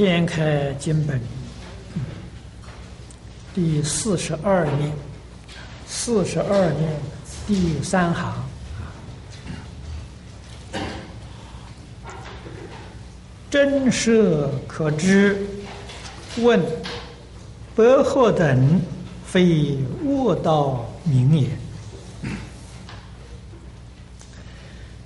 [0.00, 1.20] 掀开经本
[3.54, 4.90] 第四十二页，
[5.86, 6.96] 四十二页
[7.46, 8.34] 第三行，
[13.50, 15.46] 真实可知。
[16.38, 16.58] 问：
[17.76, 18.80] 白鹤等
[19.26, 21.50] 非悟道名也？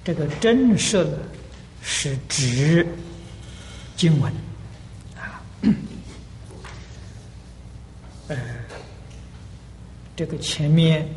[0.04, 1.04] 这个真实
[1.82, 2.86] 是指
[3.96, 4.32] 经文。
[10.16, 11.08] 这个前面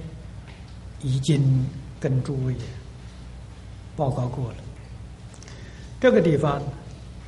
[1.01, 1.65] 已经
[1.99, 2.55] 跟诸位
[3.95, 4.55] 报告过了。
[5.99, 6.61] 这个地方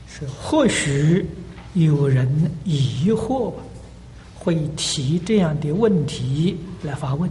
[0.07, 1.27] 是或许
[1.73, 2.27] 有人
[2.63, 3.53] 疑惑，
[4.35, 7.29] 会提这样的问题来发问。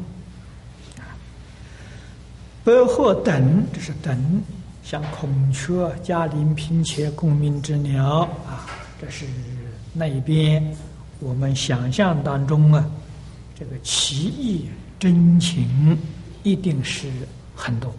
[2.65, 4.43] 白鹤等，这是等，
[4.83, 8.67] 像孔雀、嘉陵、嫔妾、功名之鸟啊，
[9.01, 9.25] 这是
[9.95, 10.77] 那一边。
[11.21, 12.85] 我们想象当中啊，
[13.59, 14.69] 这个奇异
[15.01, 15.99] 真情
[16.45, 17.09] 一定是
[17.57, 17.93] 很多。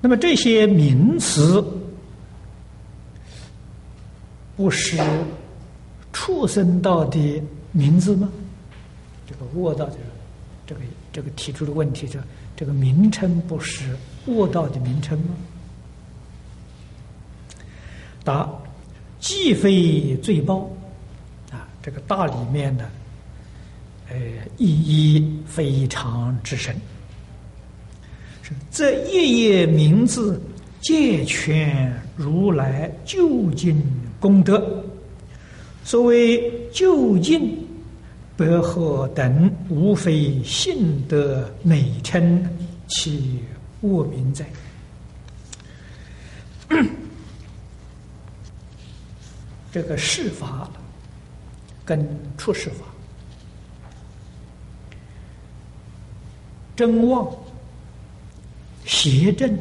[0.00, 1.64] 那么这些名词
[4.56, 4.98] 不是
[6.12, 8.28] 畜生道的名字吗？
[9.24, 9.96] 这个卧道的
[10.66, 10.80] 这个
[11.12, 12.20] 这个提出的问题，是
[12.56, 15.36] 这个名称不是卧道的名称吗？
[18.24, 18.50] 答。
[19.20, 20.68] 既非罪报，
[21.82, 22.88] 这个大里面的，
[24.08, 24.16] 呃，
[24.56, 26.74] 意义非常之深。
[28.42, 30.40] 是这一页名字，
[30.80, 33.82] 借全如来究竟
[34.20, 34.84] 功德。
[35.84, 37.58] 所谓究竟，
[38.36, 42.48] 白鹤等无非信德美称，
[42.86, 43.42] 其
[43.80, 44.46] 恶名在。
[49.72, 50.70] 这个世法
[51.84, 52.06] 跟
[52.38, 52.84] 出世法，
[56.76, 57.28] 真妄、
[58.84, 59.58] 邪正、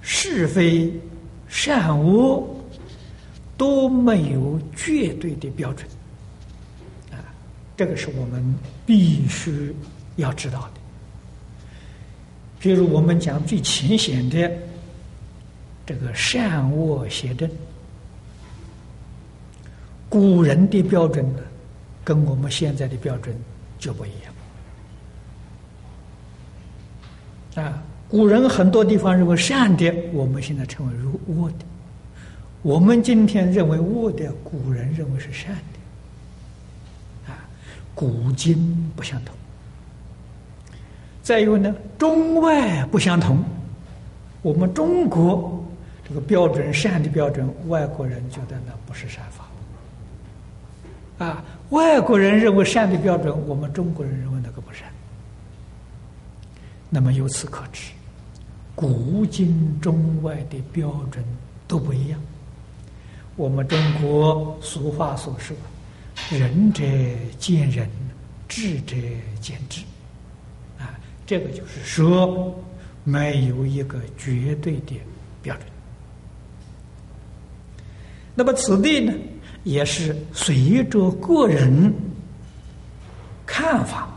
[0.00, 0.92] 是非、
[1.48, 2.46] 善恶，
[3.56, 5.88] 都没有绝对的标准。
[7.10, 7.18] 啊，
[7.76, 8.54] 这个是我们
[8.84, 9.74] 必须
[10.16, 10.80] 要知道的。
[12.58, 14.50] 比如我们讲最浅显的
[15.84, 17.50] 这个善恶邪正。
[20.08, 21.40] 古人的标准呢，
[22.04, 23.36] 跟我们现在的标准
[23.78, 24.10] 就不一
[27.54, 27.64] 样。
[27.64, 31.64] 啊，古人很多地方认为善的，我们现在称为如恶的；
[32.62, 37.32] 我们今天认为恶的，古人认为是善的。
[37.32, 37.38] 啊，
[37.94, 39.34] 古今不相同。
[41.22, 43.42] 再有呢，中外不相同。
[44.42, 45.64] 我们中国
[46.06, 49.45] 这个标准善的标准，外国人觉得那不是善法。
[51.18, 54.88] 啊，外国人认为善的标准，我们中国人认为那个不善。
[56.90, 57.90] 那么由此可知，
[58.74, 61.24] 古今中外的标准
[61.66, 62.20] 都不一样。
[63.34, 65.56] 我们中国俗话所说
[66.30, 66.82] ：“仁者
[67.38, 67.88] 见仁，
[68.48, 68.96] 智者
[69.40, 69.82] 见智。”
[70.78, 72.54] 啊，这个就是说，
[73.04, 75.00] 没有一个绝对的
[75.42, 75.66] 标准。
[78.34, 79.12] 那么此地呢？
[79.66, 81.92] 也是随着个人
[83.44, 84.08] 看法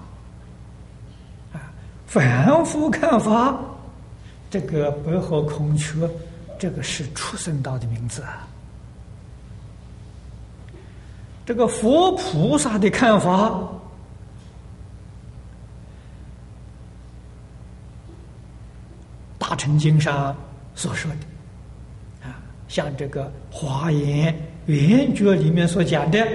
[1.52, 1.74] 啊，
[2.06, 3.60] 反复看法，
[4.52, 6.08] 这个白鹤孔雀，
[6.60, 8.48] 这个是出生道的名字啊。
[11.48, 13.60] 这个佛菩萨的看法，
[19.40, 20.38] 大乘经上
[20.76, 22.38] 所说的啊，
[22.68, 24.49] 像这个华严。
[24.70, 26.28] 圆觉里面所讲的，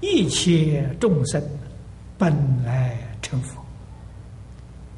[0.00, 1.42] 一切众生
[2.18, 2.30] 本
[2.66, 3.58] 来成佛，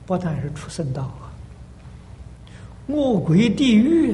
[0.06, 1.30] 不但是出生道啊，
[2.88, 4.12] 恶鬼地狱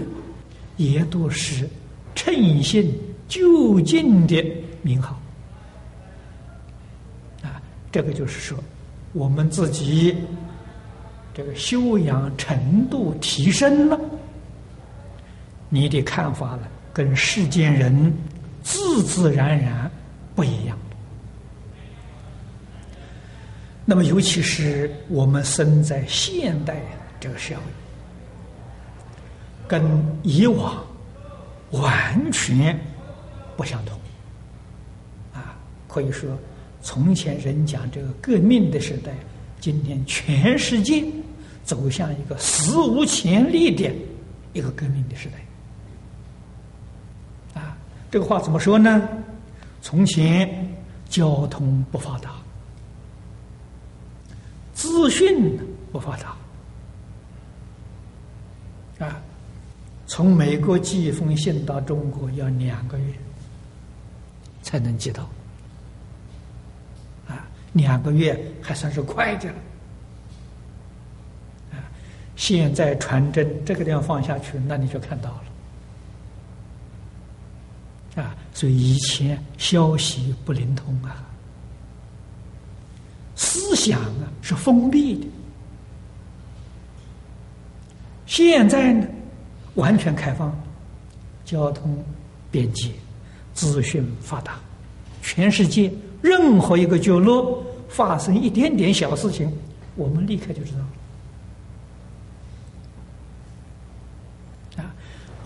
[0.76, 1.66] 也都是
[2.14, 2.94] 称心
[3.28, 4.44] 究竟的
[4.82, 5.18] 名号
[7.42, 7.62] 啊。
[7.90, 8.58] 这个就是说，
[9.14, 10.14] 我们自己
[11.32, 13.98] 这个修养程度提升了，
[15.70, 16.68] 你的看法呢？
[16.94, 18.10] 跟世间人
[18.62, 19.90] 自自然然
[20.34, 20.78] 不一样。
[23.84, 26.80] 那么，尤其是我们生在现代
[27.20, 27.60] 这个社会，
[29.68, 29.82] 跟
[30.22, 30.82] 以往
[31.72, 32.78] 完全
[33.58, 33.98] 不相同。
[35.34, 35.54] 啊，
[35.86, 36.30] 可以说，
[36.80, 39.12] 从前人讲这个革命的时代，
[39.60, 41.04] 今天全世界
[41.62, 43.92] 走向一个史无前例的
[44.54, 45.43] 一个革命的时代。
[48.14, 49.08] 这个话怎么说呢？
[49.82, 50.48] 从前
[51.08, 52.30] 交通不发达，
[54.72, 55.58] 资讯
[55.90, 56.36] 不发达，
[59.04, 59.20] 啊，
[60.06, 63.12] 从美国寄一封信到中国要两个月
[64.62, 65.28] 才能寄到，
[67.26, 69.56] 啊，两个月还算是快的了。
[72.36, 75.30] 现在传真这个地方放下去，那你就看到
[78.16, 81.26] 了，啊，所以以前消息不灵通啊，
[83.34, 85.26] 思想啊是封闭的，
[88.26, 89.06] 现在呢
[89.74, 90.56] 完全开放，
[91.44, 92.02] 交通
[92.50, 92.92] 便捷，
[93.54, 94.54] 资讯发达，
[95.20, 95.92] 全世界
[96.22, 99.52] 任何一个角落发生一点点小事情，
[99.96, 100.86] 我们立刻就知道了。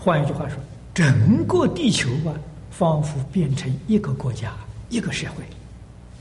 [0.01, 0.57] 换一句话说，
[0.93, 2.31] 整个地球啊，
[2.79, 4.53] 仿佛变成一个国家、
[4.87, 5.43] 一个社会，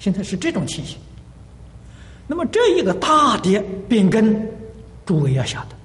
[0.01, 0.99] 现在是这种情形。
[2.27, 4.45] 那么这一个大的变更，
[5.07, 5.77] 诸位要晓得，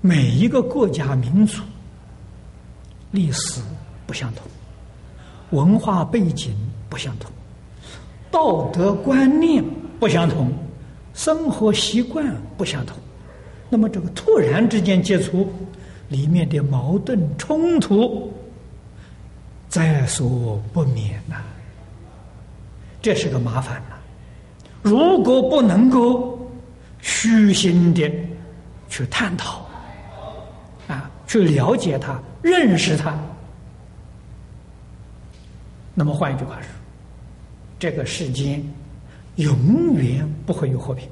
[0.00, 1.60] 每一个国家民族
[3.10, 3.60] 历史
[4.06, 4.46] 不相同，
[5.50, 6.56] 文化背景
[6.88, 7.30] 不相同，
[8.30, 9.62] 道德观念
[10.00, 10.50] 不相同，
[11.12, 12.96] 生活习惯不相同。
[13.68, 15.46] 那么这个突然之间接触。
[16.08, 18.32] 里面的矛盾冲突
[19.76, 21.36] 在所不免呐，
[23.02, 23.96] 这是个麻烦呐。
[24.80, 26.50] 如果不能够
[27.02, 28.10] 虚心的
[28.88, 29.66] 去探讨
[30.88, 33.14] 啊，去了解它、认识它，
[35.94, 36.68] 那么换一句话说，
[37.78, 38.64] 这个世间
[39.34, 41.06] 永远不会有和平。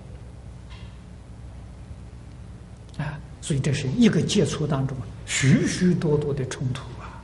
[2.96, 4.96] 啊所以这是一个接触当中
[5.26, 7.20] 许许多多的冲突啊！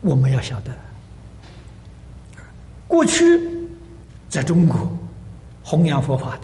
[0.00, 0.70] 我们要晓得，
[2.86, 3.40] 过去
[4.28, 4.90] 在中国
[5.62, 6.40] 弘扬佛法的，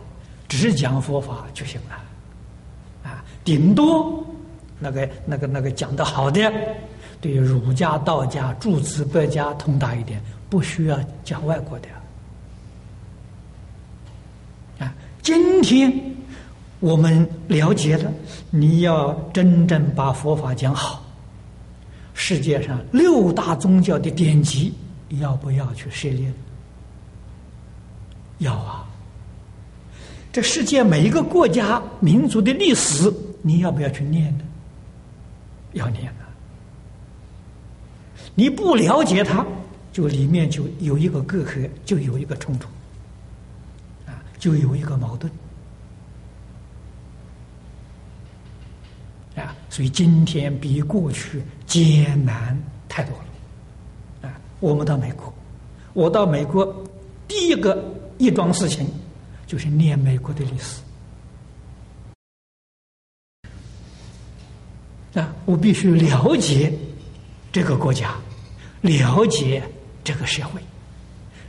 [0.48, 4.24] 只是讲佛法就行了，啊，顶多
[4.78, 6.52] 那个那个那个讲的好的，
[7.20, 11.88] 对儒家、道家、诸子百家通达一点，不需要讲外国的
[14.78, 14.94] 啊。
[15.22, 15.92] 今天。
[16.80, 18.12] 我们了解了，
[18.50, 21.02] 你要真正把佛法讲好，
[22.14, 24.72] 世界上六大宗教的典籍
[25.20, 26.32] 要不要去涉猎？
[28.38, 28.88] 要啊！
[30.32, 33.12] 这世界每一个国家民族的历史，
[33.42, 34.44] 你要不要去念呢？
[35.74, 36.26] 要念啊！
[38.34, 39.46] 你不了解它，
[39.92, 42.68] 就里面就有一个隔阂，就有一个冲突，
[44.06, 45.32] 啊，就有一个矛盾。
[49.36, 52.56] 啊，所以今天比过去艰难
[52.88, 54.28] 太多了。
[54.28, 55.32] 啊，我们到美国，
[55.92, 56.84] 我到美国
[57.26, 57.82] 第一个
[58.18, 58.86] 一桩事情
[59.46, 60.80] 就是念美国的历史。
[65.18, 66.72] 啊，我必须了解
[67.52, 68.14] 这个国家，
[68.80, 69.62] 了解
[70.02, 70.60] 这个社会，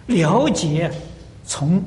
[0.06, 0.92] 了解
[1.46, 1.84] 从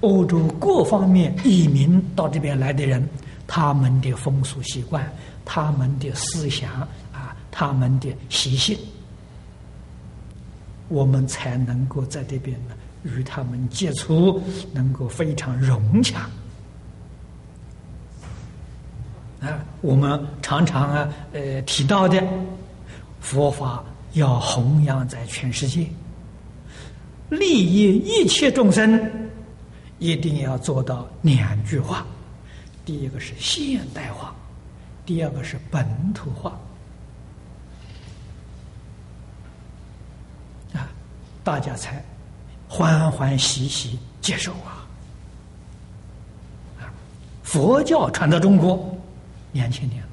[0.00, 3.08] 欧洲各方面移民到这边来的人
[3.46, 5.10] 他们的风俗习惯。
[5.44, 6.86] 他们的思想，
[7.62, 8.76] 他们的习性，
[10.88, 14.42] 我们才能够在这边呢与他们接触，
[14.72, 16.28] 能够非常融洽。
[19.40, 22.20] 啊，我们常常啊呃提到的
[23.20, 25.86] 佛法要弘扬在全世界，
[27.30, 29.08] 利益一切众生，
[30.00, 32.04] 一定要做到两句话：
[32.84, 34.34] 第一个是现代化。
[35.06, 36.58] 第二个是本土化
[40.74, 40.88] 啊，
[41.44, 42.02] 大家才
[42.68, 44.86] 欢欢喜喜接受啊！
[46.80, 46.86] 啊，
[47.42, 48.96] 佛教传到中国
[49.52, 50.08] 两千年了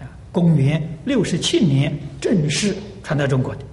[0.00, 3.64] 啊，公元六十七年正式传到中国的，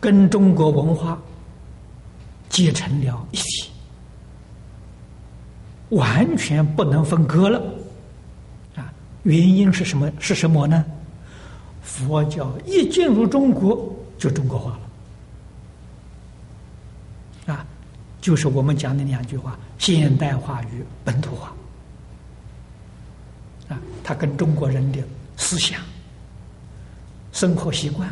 [0.00, 1.20] 跟中国文化
[2.48, 3.70] 结成了一起。
[5.90, 7.60] 完全不能分割了，
[8.76, 8.92] 啊，
[9.24, 10.08] 原因是什么？
[10.20, 10.84] 是什么呢？
[11.90, 14.78] 佛教一进入中国就中国化
[17.46, 17.66] 了，啊，
[18.20, 21.52] 就是我们讲的两句话：现代化与本土化，
[23.68, 25.02] 啊，它跟中国人的
[25.36, 25.80] 思想、
[27.32, 28.08] 生活习惯、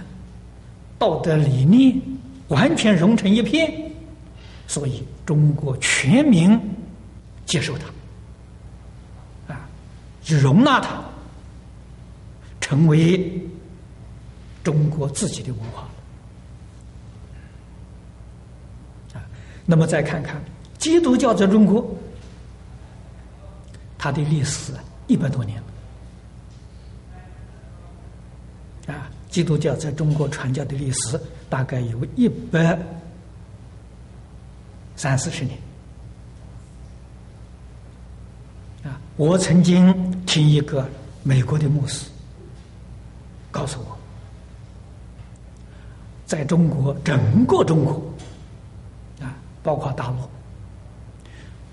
[0.99, 1.97] 道德理念
[2.49, 3.73] 完全融成一片，
[4.67, 6.61] 所以中国全民。
[7.47, 9.67] 接受它，啊，
[10.23, 11.03] 去容纳它，
[12.61, 13.41] 成为
[14.69, 15.89] 中国自己的文化。
[19.15, 19.25] 啊，
[19.65, 20.45] 那么再看看
[20.77, 21.83] 基督教在中国，
[23.97, 24.75] 它的历史
[25.07, 25.59] 一百多年
[28.87, 32.79] 了，啊，基督教在中国传教的历史大概有一百
[34.97, 35.59] 三四十年。
[38.85, 40.87] 啊我曾经听一个
[41.23, 42.07] 美国的牧师
[43.51, 43.98] 告诉我，
[46.29, 47.95] 在中国整个中国
[49.19, 50.17] 啊，包括大陆，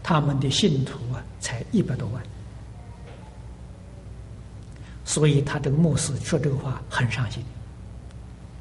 [0.01, 2.23] 他们的信徒啊才一百多万，
[5.03, 7.43] 所以他这个牧师说这个话很伤心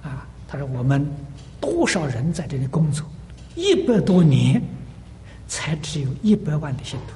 [0.03, 0.27] 啊。
[0.49, 1.09] 他说：“我们
[1.61, 3.07] 多少人在这里工作，
[3.55, 4.61] 一百多年，
[5.47, 7.13] 才只有一百万的信徒。”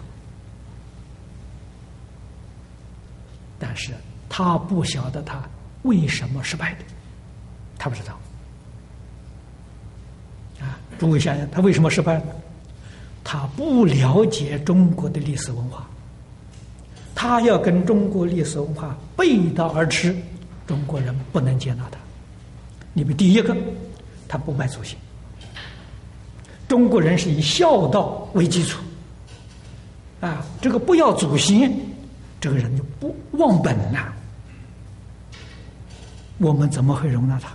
[3.59, 3.93] 但是
[4.29, 5.43] 他不晓得他
[5.83, 6.85] 为什么失败的，
[7.77, 8.17] 他不知道。
[10.99, 12.21] 诸位想想，他为什么失败？
[13.25, 15.87] 他不了解中国的历史文化，
[17.15, 20.17] 他要跟中国历史文化背道而驰，
[20.67, 21.99] 中国人不能接纳他。
[22.93, 23.57] 你们第一个，
[24.27, 24.99] 他不拜祖先，
[26.67, 28.83] 中国人是以孝道为基础，
[30.21, 31.73] 啊，这个不要祖先。
[32.41, 34.13] 这个人就不忘本了，
[36.39, 37.51] 我们怎么会容纳他？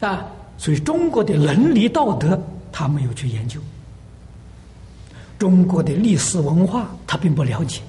[0.00, 0.26] 啊，
[0.58, 2.40] 所以中国的伦理道德
[2.72, 3.60] 他没有去研究，
[5.38, 7.80] 中国的历史文化他并不了解，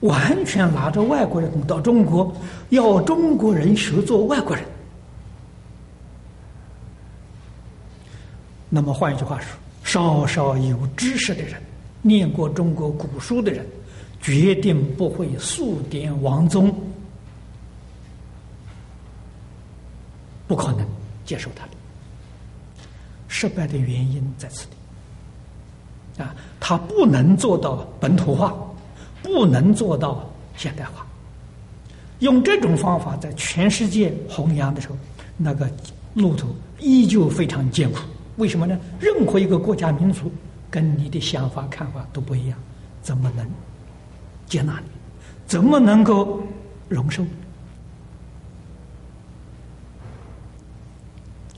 [0.00, 2.32] 完全拿着外国人到中国，
[2.68, 4.64] 要中国人学做外国人。
[8.68, 9.58] 那么换一句话说。
[9.86, 11.60] 稍稍有知识的人，
[12.00, 13.64] 念过中国古书的人，
[14.18, 16.74] 决定不会数典忘宗，
[20.48, 20.86] 不可能
[21.24, 21.72] 接受他的。
[23.28, 24.66] 失败的原因在此
[26.16, 28.54] 地，啊，他不能做到本土化，
[29.22, 31.04] 不能做到现代化。
[32.20, 34.96] 用这种方法在全世界弘扬的时候，
[35.36, 35.68] 那个
[36.14, 37.98] 路途依旧非常艰苦。
[38.36, 38.78] 为什么呢？
[39.00, 40.32] 任何一个国家民族
[40.70, 42.58] 跟你的想法看法都不一样，
[43.02, 43.44] 怎么能
[44.46, 44.86] 接纳你？
[45.46, 46.40] 怎么能够
[46.88, 47.22] 容受？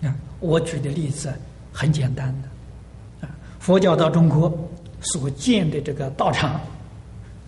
[0.03, 1.33] 啊，我举的例子
[1.73, 4.53] 很简单的，啊，佛教到中国
[5.01, 6.61] 所建的这个道场，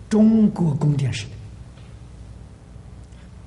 [0.09, 1.31] 中国宫殿式的，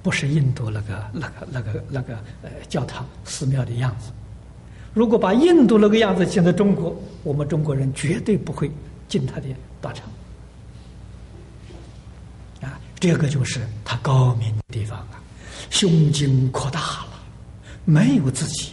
[0.02, 4.10] 不是印度那个那个那个那个呃教堂寺庙的样子。
[4.94, 8.70] 如果把印度那个样子建在中国，我们中国人绝对不会
[9.08, 9.46] 进他的
[9.80, 10.06] 道场。
[12.60, 15.20] 啊，这个就是他高明的地方啊，
[15.70, 17.22] 胸襟扩大了，
[17.84, 18.72] 没有自己。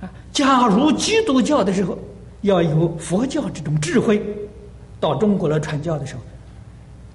[0.00, 1.98] 啊，假如基督教的时候
[2.42, 4.22] 要有佛教这种智慧，
[5.00, 6.20] 到中国来传教的时候，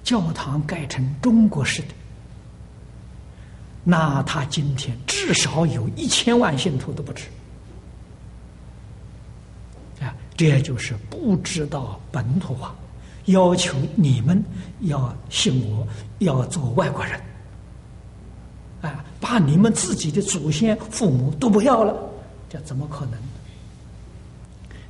[0.02, 1.88] 教堂盖成中国式的。
[3.84, 7.26] 那他今天至少有一千万信徒都不止
[10.00, 10.12] 啊！
[10.36, 12.74] 这就是不知道本土化，
[13.26, 14.42] 要求你们
[14.80, 15.86] 要信我，
[16.18, 17.20] 要做外国人
[18.80, 19.04] 啊！
[19.20, 21.94] 把你们自己的祖先、父母都不要了，
[22.52, 23.18] 这怎么可能？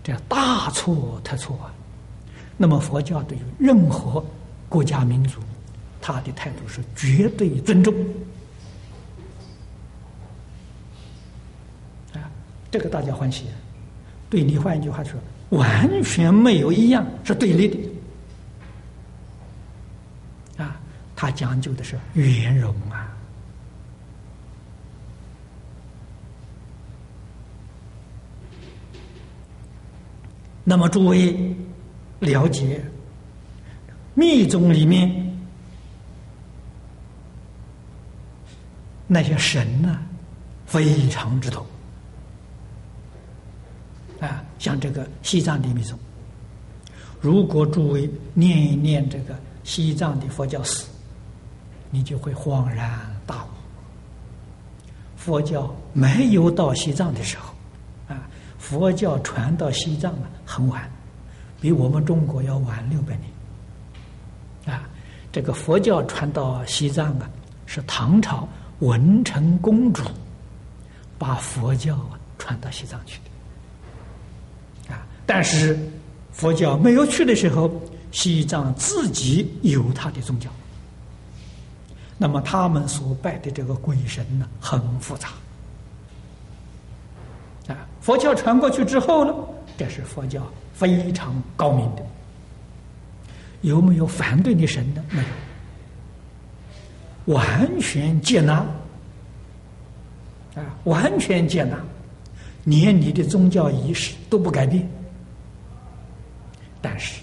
[0.02, 1.72] 这大错特错啊！
[2.56, 4.24] 那么佛教对于任何
[4.68, 5.38] 国家民族，
[6.00, 7.94] 他的态度是绝对尊重
[12.12, 12.18] 啊。
[12.68, 13.46] 这个大家欢喜，
[14.28, 17.78] 对你换一句话说，完全没有一样是对立的，
[20.64, 20.80] 啊，
[21.14, 23.01] 他讲究的是圆融啊。
[30.64, 31.54] 那么诸位
[32.20, 32.84] 了解
[34.14, 35.10] 密宗里面
[39.06, 39.98] 那些神呢，
[40.66, 41.66] 非常之多。
[44.20, 45.98] 啊，像这个西藏的密宗，
[47.20, 50.86] 如果诸位念一念这个西藏的佛教史，
[51.90, 53.48] 你就会恍然大悟。
[55.16, 57.52] 佛教没有到西藏的时候，
[58.06, 58.28] 啊，
[58.58, 60.90] 佛教传到西藏了很晚，
[61.60, 64.76] 比我们中国要晚六百年。
[64.76, 64.88] 啊，
[65.32, 67.28] 这个佛教传到西藏啊，
[67.66, 68.48] 是唐朝
[68.80, 70.02] 文成公主
[71.18, 74.94] 把佛教啊传到西藏去的。
[74.94, 75.78] 啊，但是
[76.32, 77.70] 佛教没有去的时候，
[78.10, 80.50] 西藏自己有他的宗教。
[82.18, 85.28] 那么他们所拜的这个鬼神呢，很复杂。
[87.66, 89.34] 啊，佛教传过去之后呢，
[89.82, 92.06] 这是佛教非常高明的。
[93.62, 95.02] 有没有反对你神的？
[95.10, 95.20] 没
[97.26, 98.64] 有，完全接纳。
[100.54, 101.76] 啊，完全接纳，
[102.62, 104.88] 连你的宗教仪式都不改变。
[106.80, 107.20] 但是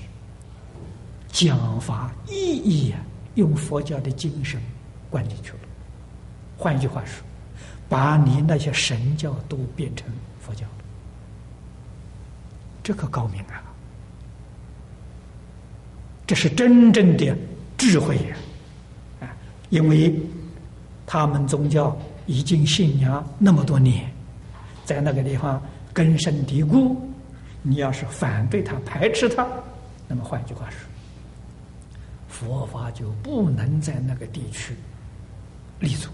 [1.31, 2.99] 讲法意义啊，
[3.35, 4.61] 用佛教的精神。
[5.09, 5.59] 灌进去了，
[6.57, 7.23] 换一句话说，
[7.87, 10.05] 把你那些神教都变成
[10.41, 10.67] 佛教，
[12.89, 13.61] 这可高明啊！
[16.25, 17.37] 这是真正的
[17.77, 18.35] 智慧呀！
[19.21, 19.29] 啊，
[19.69, 20.19] 因为
[21.05, 24.11] 他们宗教已经信仰那么多年，
[24.85, 25.61] 在那个地方
[25.93, 26.99] 根深蒂固，
[27.61, 29.47] 你要是反对他、排斥他，
[30.07, 30.79] 那么换句话说，
[32.27, 34.73] 佛法就不能在那个地区。
[35.79, 36.09] 立足，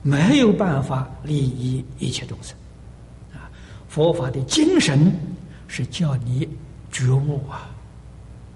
[0.00, 2.56] 没有办法利益一切众生，
[3.34, 3.50] 啊！
[3.88, 5.12] 佛法的精神
[5.68, 6.48] 是叫你
[6.90, 7.70] 觉悟啊，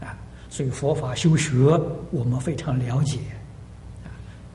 [0.00, 0.16] 啊！
[0.48, 1.56] 所以佛法修学
[2.10, 3.18] 我们非常了解，
[4.04, 4.08] 啊！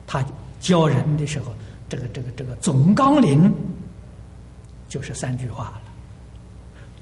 [0.06, 0.24] 他
[0.60, 1.52] 教人的时候，
[1.88, 3.52] 这个这个这个总纲领
[4.88, 5.82] 就是三句话了：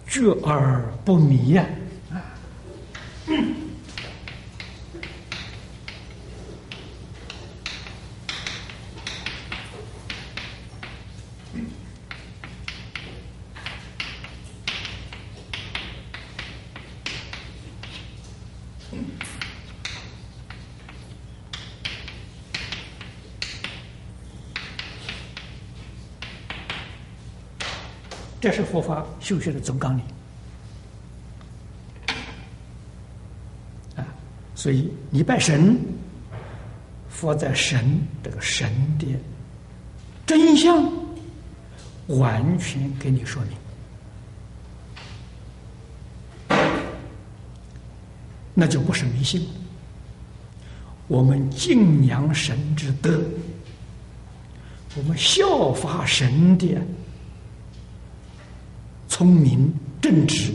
[0.07, 1.69] 觉而不迷呀，啊！
[28.51, 30.05] 这是佛法修学的总纲领
[33.95, 34.03] 啊！
[34.57, 35.79] 所以你拜神，
[37.09, 39.07] 佛在神这个神的
[40.27, 40.83] 真相，
[42.09, 43.41] 完全给你说
[46.49, 46.59] 明，
[48.53, 49.47] 那就不是迷信。
[51.07, 53.23] 我们敬仰神之德，
[54.97, 56.77] 我们效法神的。
[59.21, 60.51] 聪明正直，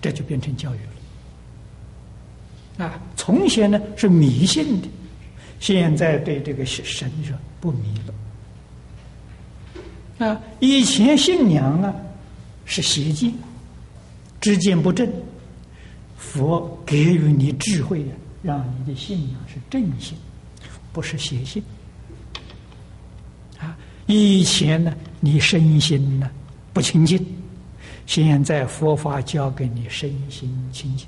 [0.00, 0.78] 这就变成教育
[2.78, 2.86] 了。
[2.86, 4.86] 啊，从前呢是迷信的，
[5.58, 7.92] 现在对这个神说不迷
[10.18, 10.24] 了。
[10.24, 11.92] 啊，以前信仰啊
[12.64, 13.34] 是邪见，
[14.40, 15.12] 知见不正，
[16.16, 20.16] 佛给予你智慧呀，让你的信仰是正信，
[20.92, 21.60] 不是邪信。
[23.58, 24.94] 啊，以前呢。
[25.20, 26.28] 你身心呢？
[26.72, 27.24] 不清净，
[28.06, 31.06] 现在佛法教给你身心清净，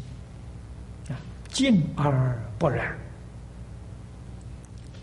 [1.08, 1.16] 啊，
[1.50, 2.98] 净而不染，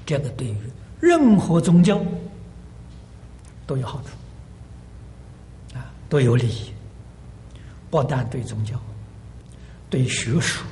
[0.06, 0.58] 这个对于
[1.00, 2.00] 任何宗教
[3.66, 6.74] 都有好处，啊，都有利益，
[7.90, 8.78] 不但对宗教，
[9.90, 10.66] 对学术，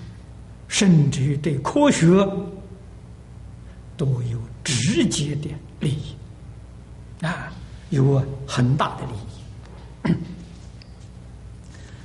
[0.67, 2.07] 甚至于对科学
[3.95, 6.13] 都有直接的利益，
[7.89, 10.13] 有很大的利益。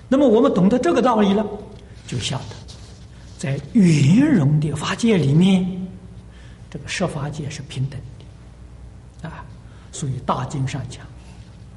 [0.08, 1.46] 那么我们懂得这个道理了，
[2.06, 2.54] 就晓得
[3.38, 5.88] 在圆融的法界里面，
[6.70, 7.98] 这个设法界是平等
[9.22, 9.44] 的啊。
[9.90, 11.06] 所以大经上讲，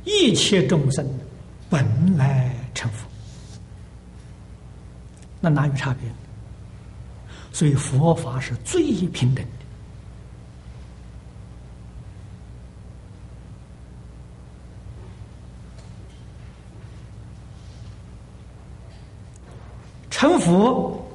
[0.04, 1.08] 一切众生
[1.70, 1.86] 本
[2.18, 3.08] 来成佛，
[5.40, 6.10] 那哪有差别？
[7.54, 9.46] 所以佛法是最平等。
[20.16, 21.06] 成佛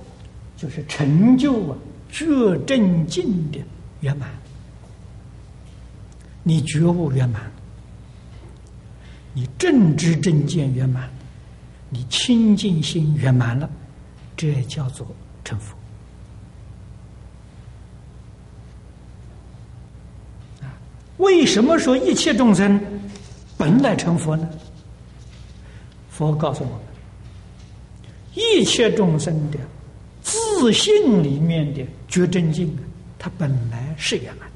[0.59, 1.77] 就是成就啊
[2.13, 3.59] 觉正境的
[4.01, 4.29] 圆满，
[6.43, 7.51] 你觉悟圆满，
[9.33, 11.09] 你正知正见圆满，
[11.89, 13.71] 你清净心圆满了，
[14.37, 15.07] 这叫做
[15.45, 15.75] 成佛。
[21.17, 22.79] 为什么说一切众生
[23.57, 24.47] 本来成佛呢？
[26.11, 26.90] 佛告诉我们。
[28.35, 29.59] 一切众生的
[30.23, 32.83] 自信里面的觉真境啊，
[33.19, 34.49] 它本来是圆满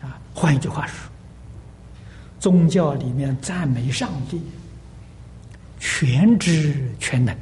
[0.00, 0.20] 的啊。
[0.34, 1.10] 换一句话说，
[2.38, 4.40] 宗教里面赞美上帝
[5.78, 7.34] 全知全能，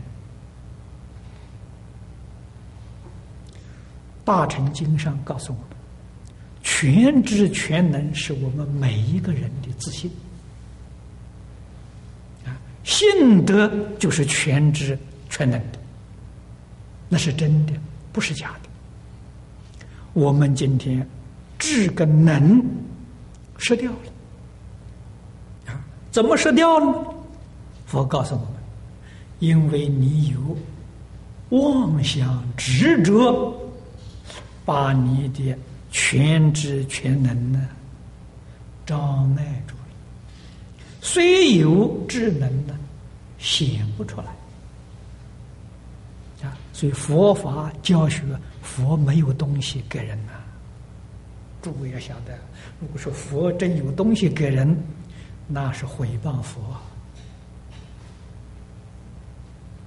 [4.25, 5.67] 大乘经上告诉我们，
[6.63, 10.11] 全知全能是我们每一个人的自信，
[12.85, 14.99] 信德就是全知
[15.31, 15.79] 全能的，
[17.09, 17.73] 那是真的，
[18.13, 18.69] 不是假的。
[20.13, 21.07] 我们今天
[21.59, 22.63] 智跟能
[23.59, 26.95] 失掉了啊，怎么失掉呢？
[27.87, 28.49] 佛告诉我们，
[29.39, 33.55] 因为你有妄想执着，
[34.65, 35.57] 把你的。
[35.95, 37.69] 全知全能呢，
[38.87, 39.72] 障碍住。
[41.05, 42.79] 虽有智能呢，
[43.37, 44.27] 显不出来。
[46.49, 48.23] 啊，所以佛法教学，
[48.63, 50.33] 佛没有东西给人呐。
[51.61, 52.39] 诸位要晓得，
[52.81, 54.81] 如果说佛真有东西给人，
[55.49, 56.61] 那是毁谤佛。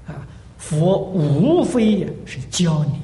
[0.08, 3.00] 啊，佛无非是教你。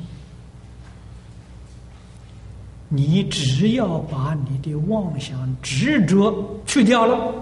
[2.90, 7.34] 你只要把你的妄想执着去掉了，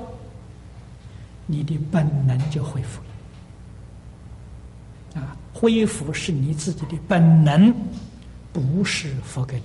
[1.51, 3.01] 你的本能就恢复
[5.15, 5.21] 了。
[5.21, 7.73] 啊，恢复是你自己的本能，
[8.53, 9.63] 不是佛给你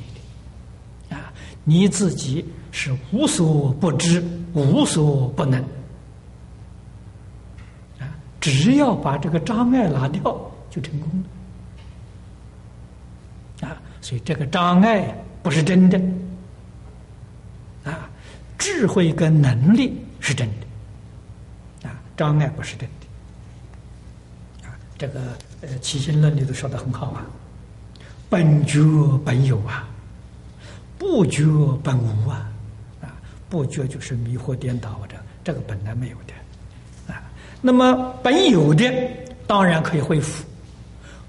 [1.11, 1.17] 的。
[1.17, 1.31] 啊，
[1.65, 2.43] 你自己
[2.73, 5.63] 是无所不知、无所不能。
[7.99, 8.09] 啊，
[8.41, 10.23] 只要把这个障碍拿掉，
[10.71, 11.11] 就成功
[13.61, 13.69] 了。
[13.69, 15.15] 啊，所以这个障碍。
[15.45, 16.01] 不是真的，
[17.85, 18.09] 啊，
[18.57, 20.64] 智慧跟能力是真的，
[22.17, 25.21] 障碍不是真的，啊，这个
[25.61, 27.27] 呃《起心论》里头说的很好啊，
[28.29, 28.81] 本觉
[29.25, 29.89] 本有啊，
[30.99, 31.45] 不觉
[31.83, 32.49] 本无啊，
[33.03, 33.15] 啊，
[33.49, 37.23] 不觉就是迷惑颠倒的，这个本来没有的，啊，
[37.61, 38.85] 那么本有的
[39.47, 40.45] 当然可以恢复，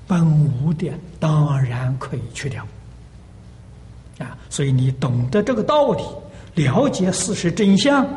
[0.07, 0.25] 本
[0.61, 2.65] 无的当然可以去掉。
[4.17, 6.03] 啊，所以你懂得这个道理，
[6.63, 8.07] 了解事实真相，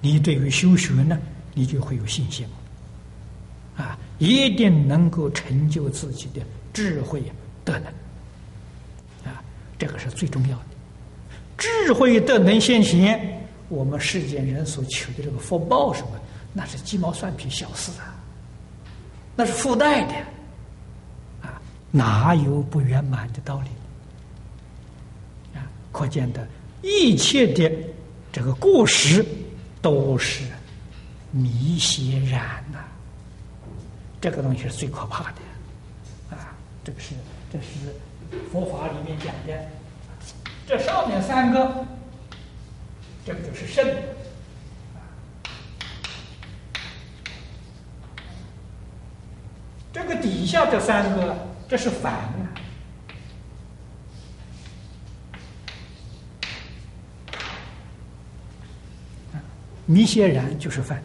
[0.00, 1.18] 你对于修学呢，
[1.58, 2.46] 你就会有信心，
[3.78, 6.42] 啊，一定能够成就自己的
[6.74, 7.22] 智慧
[7.64, 7.86] 德能，
[9.24, 9.42] 啊，
[9.78, 10.64] 这个是最重要的。
[11.56, 13.18] 智慧德能现行，
[13.70, 16.10] 我们世间人所求的这个福报什么，
[16.52, 18.14] 那是鸡毛蒜皮小事啊，
[19.34, 20.14] 那是附带的，
[21.40, 21.58] 啊，
[21.90, 25.58] 哪有不圆满的道理？
[25.58, 26.46] 啊可见的
[26.82, 27.72] 一切的
[28.30, 29.24] 这个过失
[29.80, 30.44] 都是
[31.36, 32.78] 迷邪染呐，
[34.22, 35.40] 这个东西是最可怕的
[36.30, 36.56] 啊！
[36.82, 37.14] 这个是
[37.52, 37.94] 这是
[38.50, 39.68] 佛法里面讲的，
[40.66, 41.84] 这上面三个，
[43.26, 43.86] 这个就是圣，
[49.92, 51.36] 这个底下这三个，
[51.68, 52.48] 这是凡啊。
[59.88, 61.00] 弥歇然就是梵，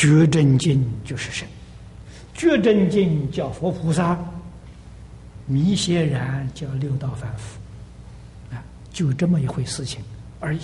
[0.00, 1.46] 觉真经就是神，
[2.32, 4.18] 觉真经叫佛菩萨，
[5.44, 7.60] 弥歇然叫六道凡夫，
[8.50, 10.02] 啊，就这么一回事情
[10.38, 10.60] 而已，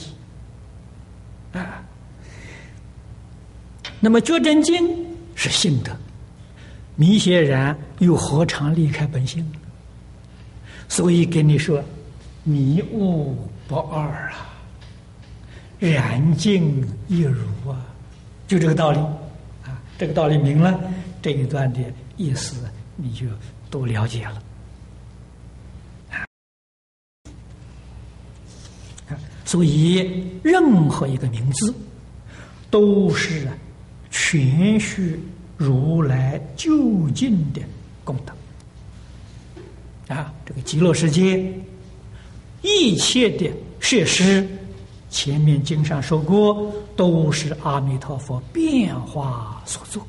[1.52, 1.84] 啊。
[4.00, 5.94] 那么觉真经是性德，
[6.94, 9.46] 弥歇然又何尝离开本性？
[10.88, 11.84] 所以跟你说，
[12.42, 13.36] 迷悟
[13.68, 14.56] 不二啊。
[15.78, 17.84] 然净亦如啊，
[18.48, 18.98] 就这个道理，
[19.98, 20.78] 这个道理明了，
[21.22, 21.80] 这一段的
[22.16, 22.56] 意思
[22.96, 23.26] 你就
[23.70, 24.42] 都了解了。
[29.44, 31.72] 所以任何一个名字
[32.68, 33.48] 都是
[34.10, 35.20] 全续
[35.56, 37.62] 如来究竟的
[38.04, 40.34] 功德啊。
[40.44, 41.52] 这个极乐世界
[42.60, 44.46] 一切的设施。
[45.08, 50.04] 前面经上说过，都是阿弥陀佛变化所作。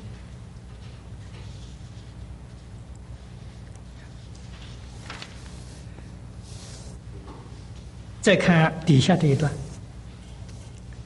[8.20, 9.50] 再看底下这一段，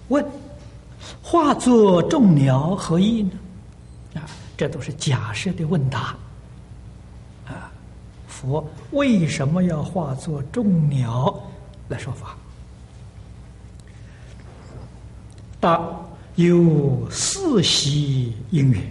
[0.09, 0.25] 问：
[1.23, 3.33] 化作众鸟何意呢？
[4.15, 6.17] 啊，这都是假设的问答。
[7.47, 7.71] 啊，
[8.27, 11.41] 佛为什么要化作众鸟
[11.89, 12.37] 来说法？
[15.63, 15.81] 答
[16.35, 18.83] 有四喜因缘，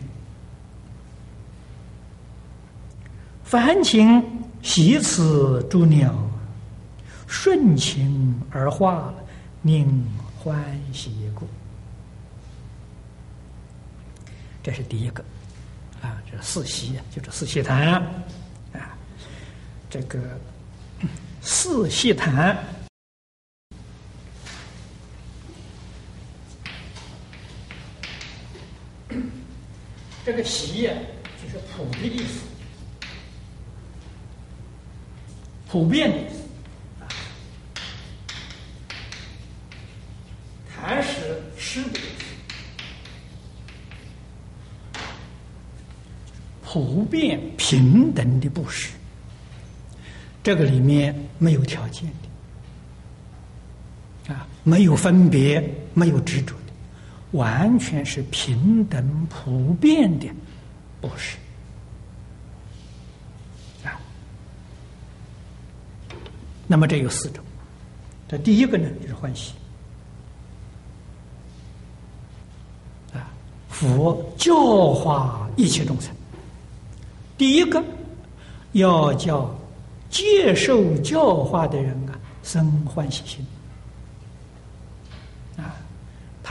[3.44, 4.24] 凡情
[4.62, 6.16] 喜此诸鸟，
[7.28, 9.14] 顺情而化，
[9.64, 9.86] 令
[10.40, 11.46] 欢喜故。
[14.64, 15.22] 这是第一个
[16.02, 18.02] 啊，这四喜就是四喜坛
[18.72, 18.96] 啊，
[19.90, 20.18] 这个
[21.42, 22.58] 四喜坛
[30.24, 30.84] 这个“习”
[31.42, 32.42] 就是普的意思，
[35.68, 36.42] 普遍的意思。
[40.74, 42.02] 谈是施的意
[44.94, 45.00] 思，
[46.64, 48.92] 普遍平等的布施，
[50.44, 52.10] 这个里面没有条件
[54.28, 56.56] 的，啊，没有分别，没有执着。
[57.32, 60.28] 完全是平等普遍的，
[61.00, 61.38] 不是
[63.86, 64.00] 啊。
[66.68, 67.44] 那么这有四种，
[68.28, 69.54] 这第一个呢就是欢喜
[73.14, 73.32] 啊。
[73.70, 76.14] 佛教化一切众生，
[77.38, 77.82] 第一个
[78.74, 79.50] 要叫
[80.10, 83.46] 接受教化的人啊生欢喜心。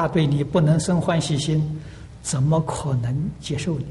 [0.00, 1.78] 他对你不能生欢喜心，
[2.22, 3.84] 怎么可能接受你？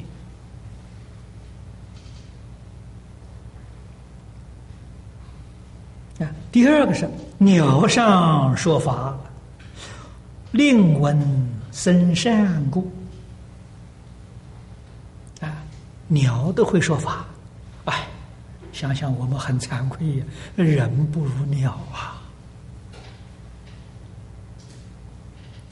[6.26, 9.16] 啊，第二个是鸟上说法，
[10.52, 11.16] 令闻
[11.72, 12.92] 生善故。
[15.42, 15.62] 啊，
[16.08, 17.24] 鸟都会说法，
[17.86, 18.08] 哎，
[18.74, 22.16] 想想我们很惭愧呀，人不如鸟啊。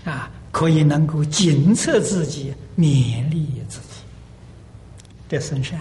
[0.06, 4.02] 啊，可以能够检测自己，勉励自己，
[5.30, 5.80] 这生善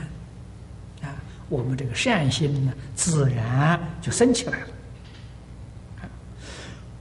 [1.01, 1.17] 啊，
[1.49, 4.67] 我们这个善心呢，自然就升起来了。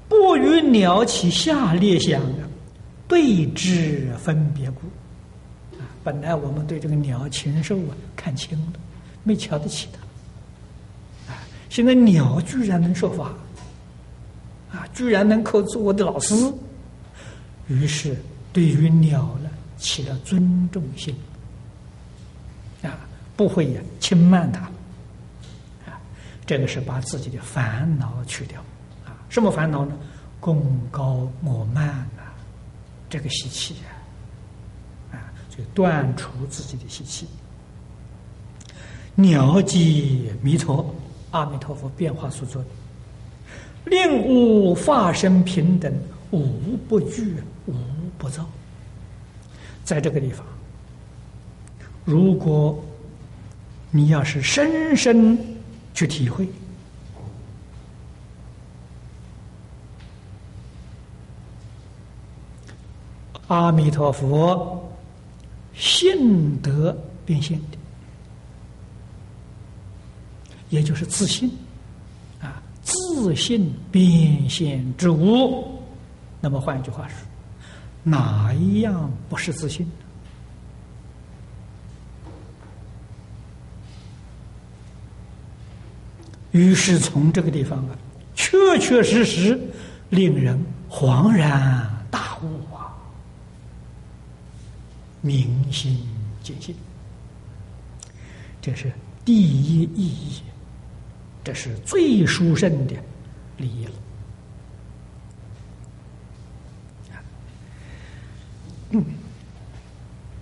[0.07, 2.21] 不与鸟起下列相，
[3.09, 4.87] 对峙分别故
[5.77, 5.83] 啊。
[6.01, 8.79] 本来我们对这个鸟禽兽啊看轻了，
[9.25, 11.43] 没瞧得起它啊。
[11.69, 13.33] 现在鸟居然能说法
[14.71, 16.33] 啊，居然能够做我的老师。
[17.67, 18.15] 于是，
[18.53, 21.15] 对于鸟呢，起了尊重心，
[22.83, 22.95] 啊，
[23.35, 24.61] 不会呀轻慢它，
[25.89, 25.99] 啊，
[26.45, 28.59] 这个是把自己的烦恼去掉，
[29.05, 29.97] 啊，什么烦恼呢？
[30.39, 32.29] 功高我慢啊，
[33.09, 33.77] 这个习气
[35.11, 37.27] 啊，啊，就断除自己的习气。
[39.15, 40.93] 鸟即弥陀，
[41.31, 42.63] 阿弥陀佛变化所作，
[43.85, 45.91] 令物化生平等。
[46.35, 47.73] 无不惧，无
[48.17, 48.45] 不躁。
[49.83, 50.45] 在这个地方，
[52.03, 52.83] 如果
[53.91, 55.37] 你要是深深
[55.93, 56.47] 去体会，
[63.47, 64.91] 阿弥陀佛
[65.75, 67.77] 性德变现的，
[70.71, 71.51] 也就是自信
[72.41, 75.74] 啊，自信变现之物。
[76.45, 77.15] 那么换一句话说，
[78.03, 79.89] 哪一样不是自信？
[86.51, 87.97] 于是从这个地方啊，
[88.35, 89.59] 确确实实
[90.11, 92.93] 令人恍然大悟啊，
[95.21, 96.07] 明心
[96.43, 96.75] 见性，
[98.61, 98.93] 这是
[99.25, 100.43] 第一意义，
[101.43, 102.93] 这是最殊胜的
[103.57, 103.93] 利益了。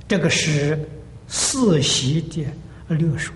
[0.08, 0.88] 这个是
[1.28, 2.46] 四习的
[2.94, 3.32] 略述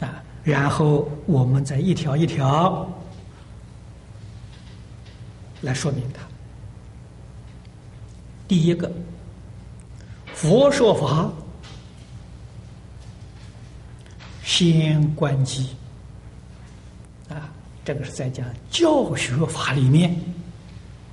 [0.00, 2.90] 啊，然后我们再一条一条
[5.60, 6.20] 来说明它。
[8.48, 8.90] 第一个，
[10.34, 11.30] 佛说法
[14.42, 15.76] 先关机
[17.28, 17.52] 啊，
[17.84, 20.16] 这个是在讲教学法里面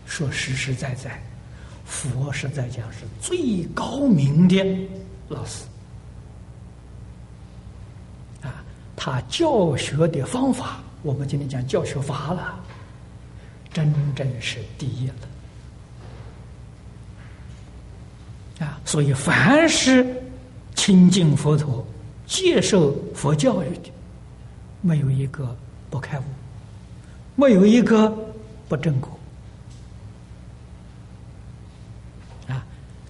[0.05, 1.21] 说实实在在。
[1.86, 4.65] 佛是在讲是最高明的
[5.28, 5.63] 老师
[8.41, 8.63] 啊，
[8.95, 12.60] 他教学的方法，我们今天讲教学法了，
[13.71, 15.13] 真正是第一了
[18.65, 18.80] 啊！
[18.84, 20.06] 所以凡是
[20.76, 21.86] 亲近佛陀、
[22.26, 23.91] 接受佛教育的，
[24.82, 25.56] 没有一个
[25.89, 26.24] 不开悟，
[27.36, 28.10] 没有一个
[28.67, 29.14] 不正果。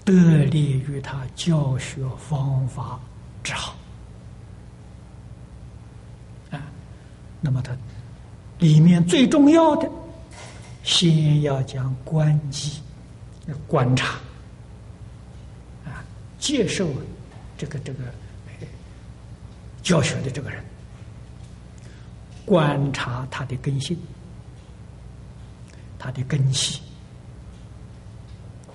[0.06, 3.00] 得力于他教学方法
[3.44, 3.76] 之好。
[6.52, 6.62] 啊，
[7.42, 7.76] 那么他
[8.60, 9.90] 里面最重要的，
[10.84, 12.80] 先要讲观机，
[13.68, 14.20] 观察
[15.84, 16.06] 啊，
[16.40, 16.88] 接受
[17.58, 18.04] 这个这个
[19.82, 20.64] 教学的这个人，
[22.46, 23.98] 观察他的根性，
[25.98, 26.80] 他的根系。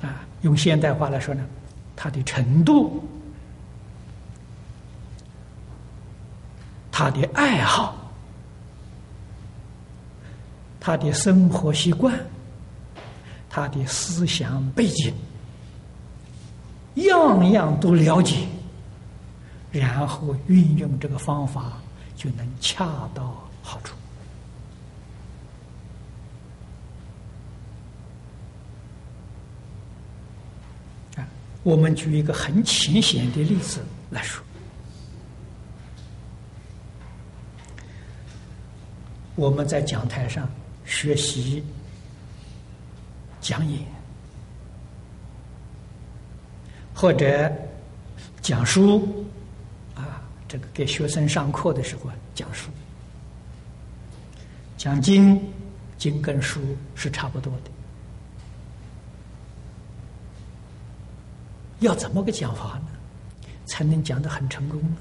[0.03, 0.25] 啊。
[0.43, 1.45] 用现代话来说呢，
[1.95, 3.05] 他的程度、
[6.91, 7.95] 他的爱好、
[10.81, 12.19] 他的生活习惯、
[13.51, 15.13] 他的思想背景，
[16.95, 18.47] 样样都了解，
[19.71, 21.75] 然后运用这个方法，
[22.17, 23.95] 就能恰到好处。
[31.63, 34.43] 我们举一个很浅显的例子来说，
[39.35, 40.49] 我们在讲台上
[40.87, 41.63] 学习
[43.41, 43.81] 讲演，
[46.95, 47.53] 或者
[48.41, 49.27] 讲书，
[49.95, 52.71] 啊，这个给学生上课的时候讲书，
[54.79, 55.39] 讲经，
[55.99, 56.61] 经跟书
[56.95, 57.71] 是差不多的。
[61.81, 62.87] 要怎么个讲法呢？
[63.67, 64.97] 才能讲的很成功呢？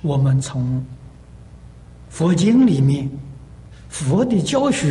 [0.00, 0.84] 我们从
[2.08, 3.08] 佛经里面
[3.88, 4.90] 佛的教学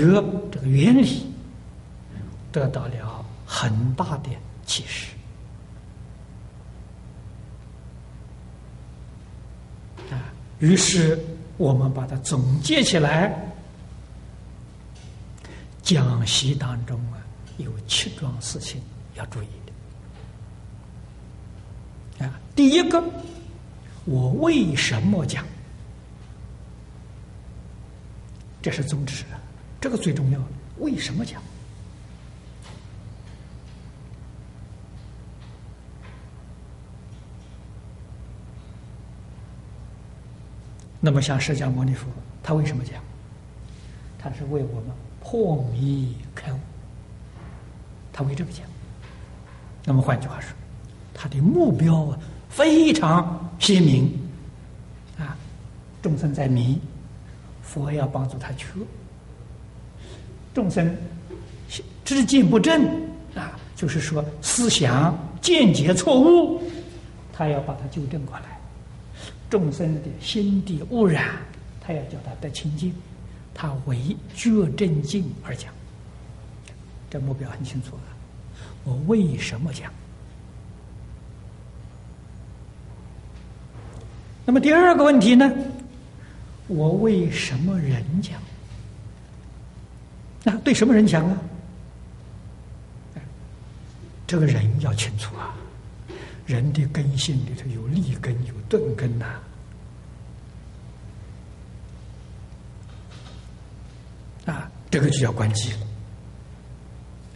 [0.51, 1.25] 这个原理
[2.51, 4.29] 得到了很大的
[4.65, 5.13] 启示
[10.09, 11.19] 啊，于是
[11.57, 13.50] 我们把它总结起来。
[15.93, 17.19] 讲习当中啊，
[17.57, 18.81] 有七桩事情
[19.15, 19.47] 要注意
[22.19, 22.39] 的啊。
[22.55, 23.03] 第一个，
[24.05, 25.45] 我为什么讲？
[28.61, 29.25] 这是宗旨，
[29.81, 30.39] 这个最重要。
[30.77, 31.41] 为什么讲？
[41.01, 42.07] 那么，像释迦牟尼佛，
[42.41, 43.03] 他为什么讲？
[44.17, 44.95] 他是为我们。
[45.23, 46.57] 破迷开悟，
[48.11, 48.65] 他为这个讲。
[49.85, 50.49] 那么换句话说，
[51.13, 54.11] 他的目标啊非常鲜明
[55.17, 55.37] 啊，
[56.01, 56.79] 众生在迷，
[57.61, 58.67] 佛要帮助他去；
[60.53, 60.95] 众生
[62.03, 62.83] 知见不正
[63.33, 66.61] 啊，就是说思想见解错误，
[67.31, 68.45] 他要把它纠正过来；
[69.49, 71.37] 众生的心地污染，
[71.79, 72.93] 他要叫他得清净。
[73.61, 75.71] 他为觉正境而讲，
[77.11, 78.01] 这目标很清楚了。
[78.83, 79.93] 我为什么讲？
[84.47, 85.47] 那么第二个问题呢？
[86.65, 88.41] 我为什么人讲？
[90.43, 91.37] 那对什么人讲啊？
[94.25, 95.53] 这个人要清楚啊，
[96.47, 99.39] 人的根性里头有立根，有钝根呐。
[104.45, 105.79] 啊这个就叫关机了，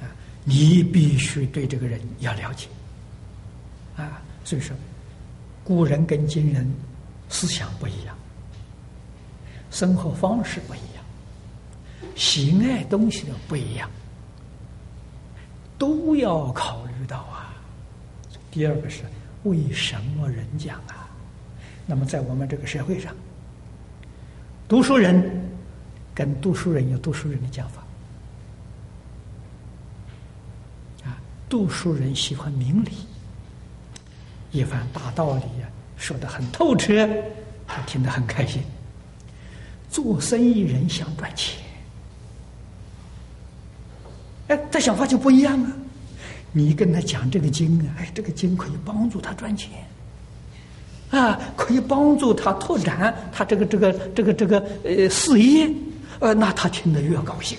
[0.02, 0.12] 啊！
[0.44, 2.68] 你必须对这个人要了解，
[3.96, 4.22] 啊！
[4.44, 4.76] 所以说，
[5.64, 6.70] 古人跟今人
[7.30, 8.18] 思想不一样，
[9.72, 13.90] 生活方式不一样，喜爱东西的不一样，
[15.78, 17.56] 都要考虑到啊。
[18.52, 19.04] 第二个是
[19.44, 21.08] 为什么人讲啊？
[21.86, 23.16] 那么在我们这个社会上，
[24.68, 25.55] 读书人。
[26.16, 27.84] 跟读书人有读书人的讲法，
[31.04, 32.92] 啊，读书人喜欢明理，
[34.52, 37.06] 一番大道理呀，说的很透彻，
[37.68, 38.64] 他听得很开心。
[39.90, 41.62] 做生意人想赚钱，
[44.48, 45.72] 哎，他想法就不一样啊。
[46.54, 49.70] 你跟他讲这个经啊，哎，这个经可以帮助他赚钱，
[51.12, 55.70] 啊，可以帮助他拓展他这个这个这个这个呃事业。
[56.20, 57.58] 呃，那他听得越高兴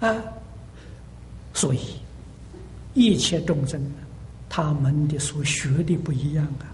[0.00, 0.08] 啊！
[0.08, 0.14] 啊，
[1.54, 1.80] 所以
[2.94, 3.80] 一切众生，
[4.48, 6.66] 他们的所学的不一样啊，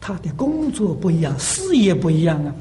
[0.00, 2.54] 他的工作不一样，事业不一样啊。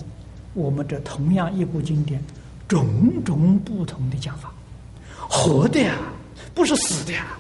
[0.54, 2.24] 我们这同样一部经典，
[2.68, 4.54] 种种不同的讲法，
[5.18, 5.98] 活的呀，
[6.56, 7.38] 不是死的呀。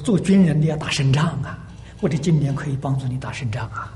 [0.00, 1.58] 做军人的要打胜仗啊！
[2.00, 3.92] 我的经典可以帮助你打胜仗啊！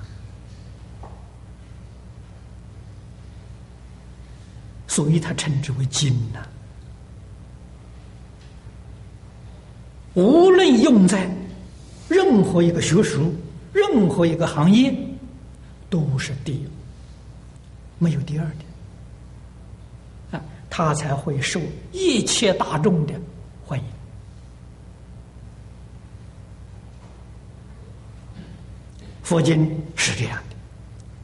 [4.86, 6.47] 所以他称之为经呐。
[10.14, 11.28] 无论用在
[12.09, 13.34] 任何一个学术、
[13.72, 14.94] 任何一个行业，
[15.90, 16.66] 都是第一，
[17.99, 20.42] 没有第二的啊！
[20.70, 21.61] 他才会受
[21.92, 23.14] 一切大众的
[23.64, 23.84] 欢迎。
[29.26, 30.54] 佛经是这样的。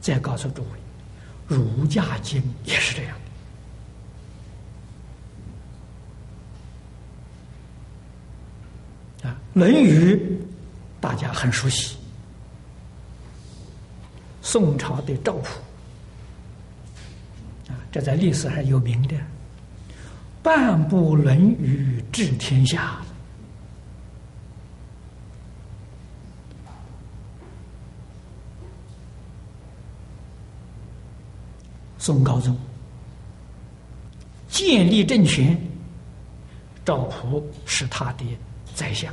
[0.01, 0.67] 再告诉诸位，
[1.47, 3.15] 儒家经也是这样
[9.21, 9.29] 的。
[9.29, 10.15] 啊，《论语》
[10.99, 11.95] 大家很熟悉，
[14.41, 15.47] 宋朝的赵普
[17.69, 19.15] 啊，这在历史上有名的。
[20.41, 23.01] 半部《论语》治天下，
[32.03, 32.53] 宋高宗
[34.49, 35.57] 建立政权，
[36.83, 38.25] 赵普是他的
[38.75, 39.09] 宰相。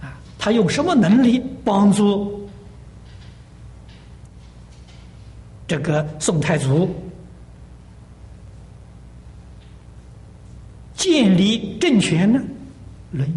[0.00, 2.48] 啊，他用什么能力帮助
[5.66, 6.88] 这个宋太祖？
[10.94, 12.38] 建立政权呢，
[13.10, 13.34] 《论语》。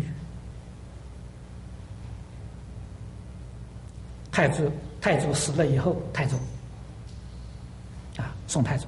[4.32, 4.72] 太子
[5.02, 6.40] 太祖死了以后，太宗，
[8.54, 8.88] 宋太宗，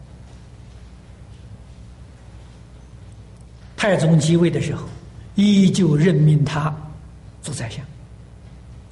[3.76, 4.88] 太宗继位的时候，
[5.34, 6.72] 依旧任命他
[7.42, 7.84] 做宰相。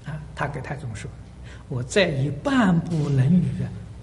[0.03, 1.07] 啊，他给太宗说
[1.69, 3.45] ：“我再以半部《论语》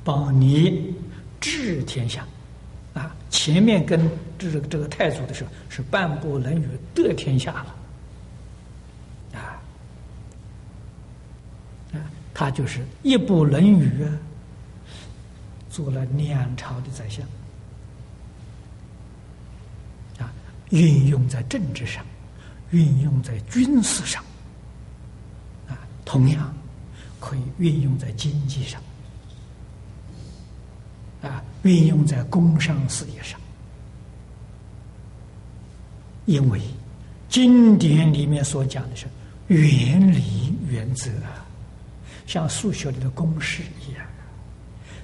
[0.04, 0.94] 帮你
[1.40, 2.24] 治天下。”
[2.94, 4.08] 啊，前面跟
[4.38, 6.64] 这个这个太祖的时候是半部《论语》
[6.94, 7.74] 得天下了，
[9.40, 9.58] 啊，
[11.94, 11.98] 啊，
[12.32, 14.18] 他就是一部《论语》啊，
[15.70, 17.24] 做了两朝的宰相，
[20.18, 20.30] 啊，
[20.70, 22.04] 运用在政治上，
[22.70, 24.22] 运用在军事上，
[25.68, 26.52] 啊，同样
[27.18, 28.82] 可以运用在经济上。
[31.22, 33.38] 啊，运用在工商事业上，
[36.24, 36.58] 因为
[37.28, 39.06] 经典里面所讲的是
[39.48, 41.10] 原理原则，
[42.26, 44.06] 像数学里的公式一样，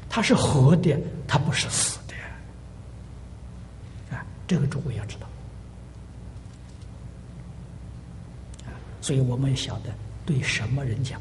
[0.09, 2.15] 它是活的，它不是死的。
[4.17, 5.27] 啊，这个诸位要知道。
[8.65, 9.91] 啊，所以我们也晓得
[10.25, 11.21] 对什么人讲。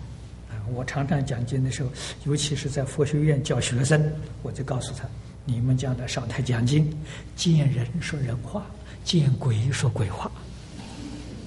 [0.50, 1.90] 啊我常常讲经的时候，
[2.24, 4.12] 尤其是在佛学院教学生，
[4.42, 5.06] 我就告诉他：
[5.46, 6.92] 你们将来上台讲经，
[7.36, 8.66] 见人说人话，
[9.04, 10.32] 见鬼说鬼话，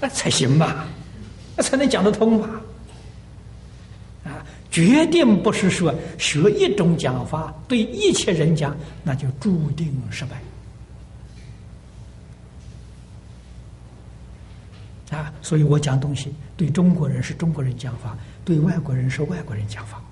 [0.01, 0.87] 那才行嘛，
[1.57, 2.61] 那才能讲得通嘛。
[4.69, 10.41] 啊，决定不是说学一种讲法对一切人讲，那就注定失败。
[15.17, 18.17] 啊，所以我讲东西对中国人是中国人讲法。
[18.45, 20.03] 对外国人是外国人讲法，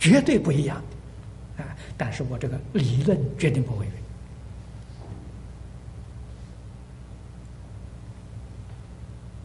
[0.00, 0.82] 绝对不一样
[1.56, 1.62] 啊！
[1.96, 3.86] 但是我这个理论决定不违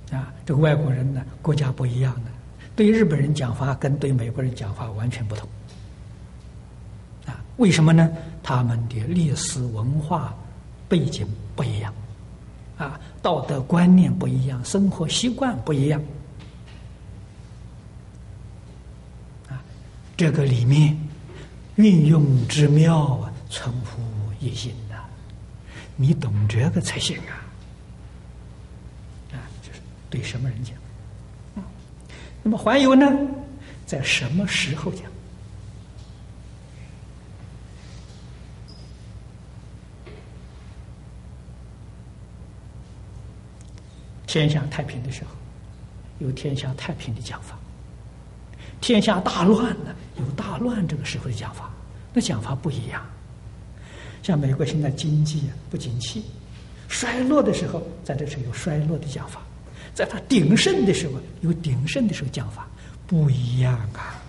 [0.09, 0.33] 背啊！
[0.43, 2.31] 这个外国人呢，国家不一样的，
[2.75, 5.47] 对日本人讲法跟对美国人讲法完全不同
[7.25, 7.39] 啊！
[7.57, 8.09] 为什么呢？
[8.41, 10.35] 他们的历史文化
[10.89, 11.93] 背景不一样
[12.77, 16.01] 啊，道德观念不一样，生活习惯不一样。
[19.49, 19.61] 啊
[20.17, 20.97] 这个里面
[21.75, 24.01] 运用之妙啊，存乎
[24.39, 24.95] 一心呐！
[25.95, 27.33] 你懂这个才行啊！
[29.31, 30.75] 啊，就是对什么人讲？
[32.43, 33.09] 那么还有呢，
[33.85, 35.03] 在什么时候讲？
[44.27, 45.29] 天下太平的时候，
[46.19, 47.57] 有天下太平的讲法。
[48.81, 51.71] 天下大乱了，有大乱这个时候的讲法，
[52.11, 53.01] 那讲法不一样。
[54.21, 56.25] 像美国现在经济不景气、
[56.89, 59.39] 衰落的时候，在这时候有衰落的讲法；
[59.93, 62.67] 在他鼎盛的时候，有鼎盛的时候讲法，
[63.05, 64.19] 不一样啊！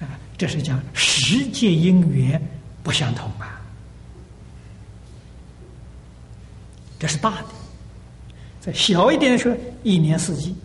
[0.00, 2.40] 啊，这是讲时界因缘
[2.82, 3.60] 不相同啊，
[6.98, 7.48] 这是大的。
[8.60, 10.56] 再小一点的说，一年四季，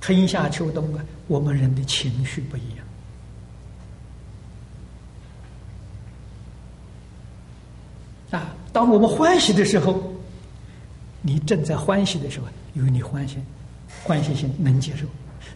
[0.00, 2.84] 春夏秋冬啊，我们人的情绪不一样
[8.32, 8.54] 啊。
[8.76, 10.02] 当我们欢喜的时候，
[11.22, 13.38] 你正在欢喜的时候，有你欢喜，
[14.04, 15.06] 欢喜心能接受；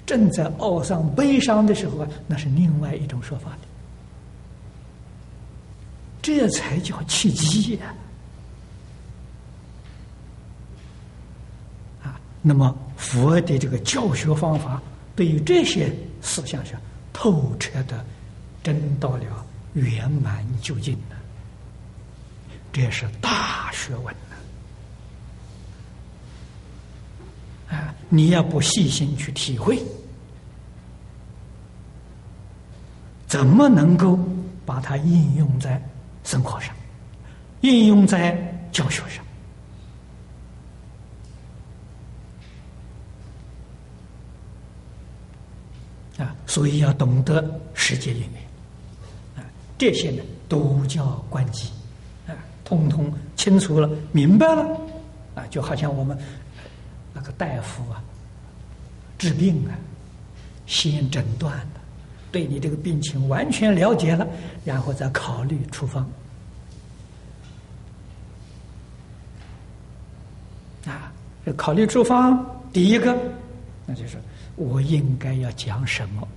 [0.07, 3.59] 正在懊丧悲伤的时候啊，那是另外一种说法的。
[6.23, 7.95] 这才叫契机呀。
[12.03, 14.81] 啊那么，佛的这个教学方法，
[15.15, 16.81] 对于这些思想上
[17.13, 18.03] 透彻的，
[18.63, 19.25] 真到了
[19.75, 21.20] 圆满究竟了，
[22.73, 24.15] 这是大学问
[28.09, 29.81] 你要不细心去体会，
[33.29, 34.19] 怎么能够
[34.67, 35.81] 把它应用在
[36.25, 36.75] 生活上，
[37.61, 38.37] 应用在
[38.73, 39.25] 教学上？
[46.27, 48.43] 啊，所以要懂得世界里面，
[49.37, 49.47] 啊，
[49.79, 51.71] 这些呢都叫关机，
[52.71, 54.63] 通通清楚了、明白了，
[55.35, 56.17] 啊，就好像我们
[57.13, 58.01] 那个大夫啊，
[59.19, 59.75] 治病啊，
[60.67, 61.81] 先诊断的，
[62.31, 64.25] 对你这个病情完全了解了，
[64.65, 66.09] 然后再考虑处方，
[70.87, 71.13] 啊，
[71.57, 73.17] 考虑处方，第一个，
[73.85, 74.17] 那就是。
[74.57, 76.29] 我应该要讲什么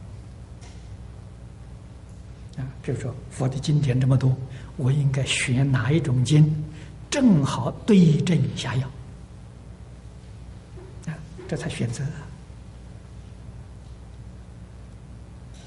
[2.55, 2.63] 啊？
[2.81, 4.33] 比如说佛的经典这么多，
[4.77, 6.51] 我应该选哪一种经，
[7.09, 8.87] 正好对症下药
[11.05, 11.15] 啊？
[11.47, 12.03] 这才选择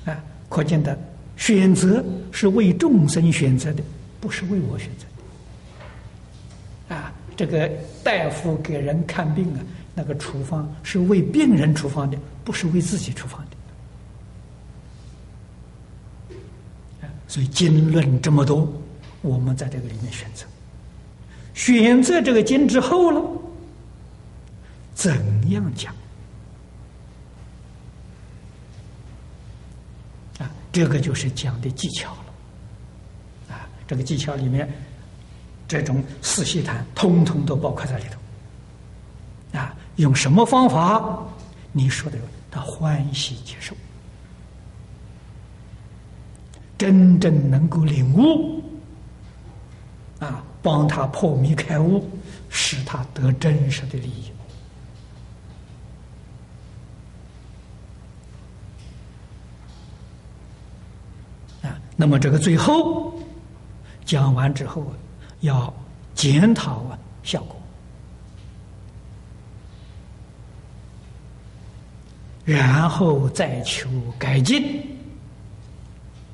[0.07, 0.18] 啊！
[0.48, 0.98] 可见的
[1.36, 3.82] 选择是为众生选择的，
[4.20, 5.07] 不是为我选择
[6.88, 7.12] 的啊！
[7.36, 7.70] 这个
[8.02, 9.61] 大夫给人看病啊。
[9.98, 13.57] 那个处方是为病人处方的，不是为自己处方的。
[17.26, 18.70] 所以经论这么多，
[19.27, 20.47] 我们在这个里面选择，
[21.53, 23.20] 选择这个经之后了，
[24.95, 25.93] 怎样讲？
[30.39, 33.55] 啊，这个就是讲的技巧了。
[33.55, 34.72] 啊，这个技巧里面，
[35.66, 39.59] 这种四细谈，通通都包括在里头。
[39.59, 41.18] 啊，用什么方法？
[41.72, 42.18] 你说的，
[42.51, 43.74] 他欢喜接受，
[46.79, 48.62] 真正能够领悟，
[50.66, 52.04] 帮他破迷开悟，
[52.48, 54.32] 使他得真实的利益。
[61.64, 63.16] 啊，那么这个最后
[64.04, 64.92] 讲完之后，
[65.42, 65.72] 要
[66.16, 67.56] 检讨啊效果。
[72.44, 73.88] 然后再求
[74.18, 74.84] 改进，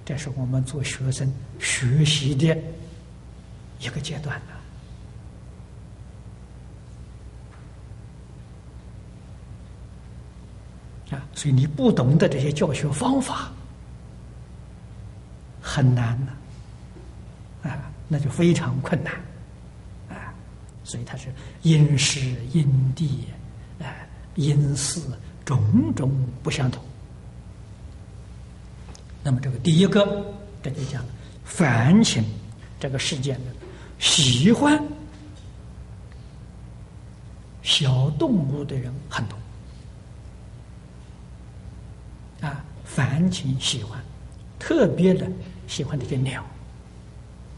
[0.07, 2.57] 这是我们做学生学习的
[3.83, 4.41] 一个阶段
[11.11, 11.23] 呢啊！
[11.35, 13.53] 所以你不懂得这些教学方法，
[15.61, 16.33] 很难呢，
[17.71, 19.13] 啊，那就非常困难，
[20.09, 20.33] 啊，
[20.85, 21.29] 所以它是
[21.63, 23.27] 因时因地，
[23.81, 25.01] 哎，因事。
[25.45, 26.09] 种种
[26.41, 26.81] 不相同，
[29.25, 30.25] 那么这个第一个，
[30.63, 31.05] 这就讲
[31.45, 32.25] 反省
[32.79, 33.37] 这个事件
[34.03, 34.83] 喜欢
[37.63, 39.39] 小动物的人很多
[42.47, 44.03] 啊，凡情喜欢
[44.59, 45.31] 特别的
[45.69, 46.45] 喜欢这些鸟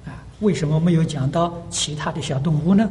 [0.04, 2.88] 啊，为什么没有讲到其他的小动物呢？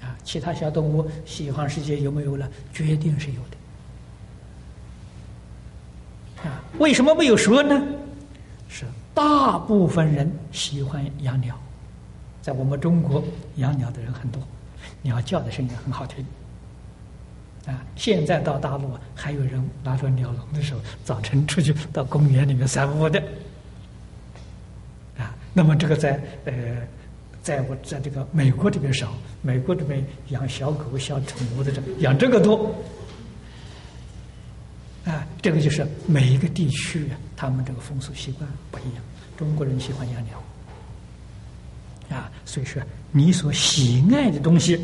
[0.00, 2.48] 啊，其他小动物喜欢世界有没有了？
[2.72, 3.40] 决定是有
[6.44, 6.48] 的。
[6.48, 7.82] 啊，为什么没有说呢？
[8.68, 11.60] 是大部分人喜欢养鸟，
[12.42, 13.22] 在我们中国
[13.56, 14.42] 养鸟的人很多，
[15.02, 16.24] 鸟叫的声音很好听。
[17.66, 23.22] 啊，现在到大陆还有人拿着鸟笼的时候，早晨出去到公园里面散步的。
[25.18, 26.52] 啊，那么这个在呃，
[27.42, 29.12] 在我在这个美国这边少，
[29.42, 32.74] 美国这边养小狗、小宠物的这养这个多。
[35.04, 39.04] 啊，这个就是每一个地区啊，他们这个风俗习惯不一样。
[39.36, 40.42] 中国人喜欢养鸟，
[42.10, 42.82] 啊，所以说
[43.12, 44.78] 你所喜爱的东西，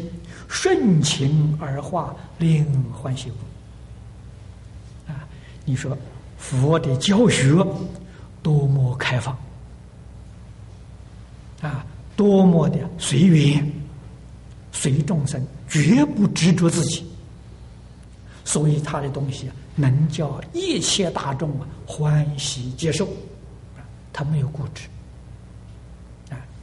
[0.48, 5.12] 顺情而化，令欢喜故。
[5.12, 5.28] 啊，
[5.64, 5.96] 你说
[6.38, 7.52] 佛的教学
[8.42, 9.36] 多么开放，
[11.60, 11.84] 啊，
[12.16, 13.70] 多么的随缘，
[14.72, 17.04] 随众生，绝不执着自己。
[18.44, 19.54] 所以他的东西啊。
[19.78, 23.06] 能叫一切大众啊欢喜接受，
[24.10, 24.84] 他没有固执！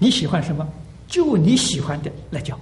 [0.03, 0.67] 你喜欢什么，
[1.07, 2.59] 就你喜欢的来教，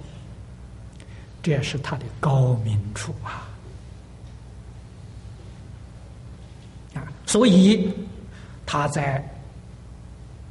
[1.42, 3.50] 这也是他的高明处啊！
[6.94, 7.92] 啊，所以
[8.64, 9.28] 他在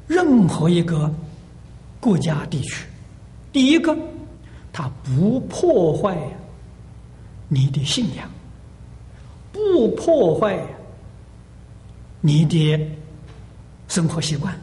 [0.06, 1.10] 任何一个
[2.02, 2.86] 国家地区，
[3.54, 3.98] 第一个，
[4.74, 6.18] 他不破坏
[7.48, 8.30] 你的信仰。
[9.54, 10.62] 不破坏
[12.20, 12.78] 你的
[13.88, 14.54] 生活习惯，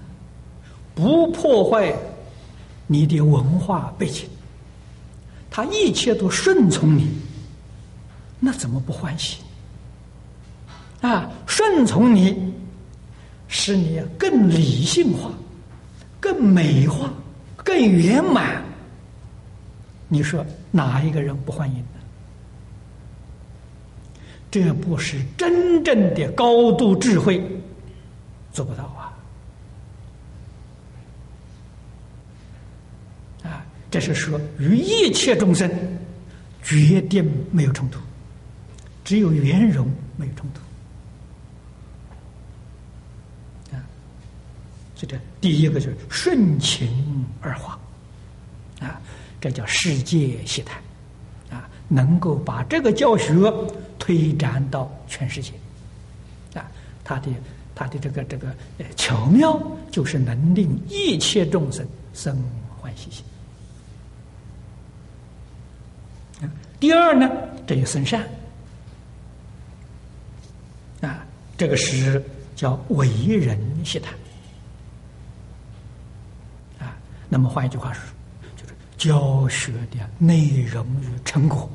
[0.95, 1.95] 不破坏
[2.89, 4.29] 你的文化背景，
[5.49, 7.09] 他一切都顺从你，
[8.41, 9.39] 那怎么不欢喜？
[11.01, 12.53] 啊，顺从你，
[13.47, 15.31] 使你更理性化、
[16.19, 17.09] 更美化、
[17.57, 18.65] 更圆满。
[20.09, 21.85] 你说哪一个人不欢迎呢？
[24.51, 27.39] 这不是真正的高度智慧，
[28.51, 29.13] 做不到啊！
[33.45, 35.71] 啊，这是说与一切众生
[36.63, 38.01] 决定没有冲突，
[39.05, 40.61] 只有圆融没有冲突。
[43.77, 43.81] 啊，
[44.95, 45.07] 这
[45.41, 47.79] 第一个就是顺情而化，
[48.81, 49.01] 啊，
[49.41, 50.83] 这叫世界习谈，
[51.51, 53.35] 啊，能够把这个教学。
[54.01, 55.53] 推展到全世界，
[56.55, 56.71] 啊，
[57.05, 57.29] 他的
[57.75, 59.61] 他的这个这个呃巧妙，
[59.91, 62.43] 就是能令一切众生生
[62.81, 63.25] 欢喜心。
[66.81, 67.31] 第二呢，
[67.67, 68.27] 这就生善，
[71.01, 71.25] 啊，
[71.57, 72.23] 这个是
[72.55, 74.15] 叫为人习谈，
[76.79, 76.97] 啊，
[77.29, 78.03] 那么换一句话说，
[78.57, 81.69] 就是教学的内容与成果。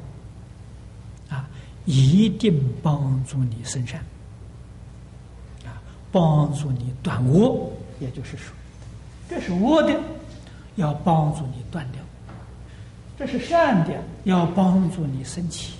[1.30, 1.47] 啊。
[1.86, 3.99] 一定帮助你生善，
[5.66, 5.84] 啊，
[6.14, 8.56] 帮助你断恶，也就是说，
[9.28, 9.99] 这是恶的，
[10.76, 12.01] 要帮助你断掉；
[13.18, 13.93] 这是善的，
[14.24, 15.74] 要帮助你升起。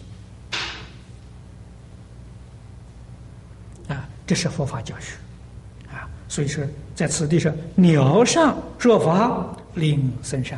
[3.88, 5.16] 啊，这是佛法教学，
[5.92, 6.64] 啊，所以说
[6.96, 10.58] 在此地上，鸟上说法，令生善。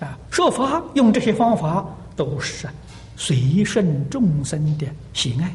[0.00, 2.68] 啊说法用这些方法都是
[3.16, 5.46] 随顺众生的喜爱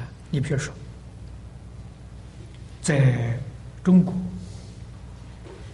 [0.00, 0.08] 啊！
[0.30, 0.72] 你比如说，
[2.84, 3.34] 在
[3.82, 4.12] 中国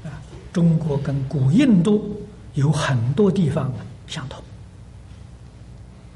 [0.04, 2.16] 啊，中国跟古印度
[2.54, 3.72] 有很多地方
[4.06, 4.40] 相同。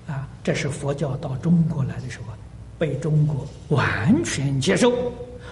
[0.06, 2.26] 啊，这是佛教到中国来的时候
[2.78, 4.92] 被中国完全接受，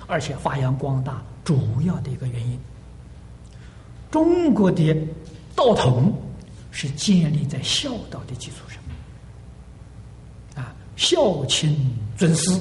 [0.06, 1.20] 而且发扬光大。
[1.44, 2.56] 主要的一个原因。
[4.12, 4.96] 中国的
[5.56, 6.16] 道统
[6.70, 11.76] 是建立在孝道的基础上，啊，孝亲
[12.16, 12.52] 尊师，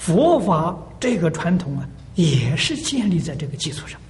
[0.00, 4.00] 佛法这个传统啊，也是建立在这个基础上，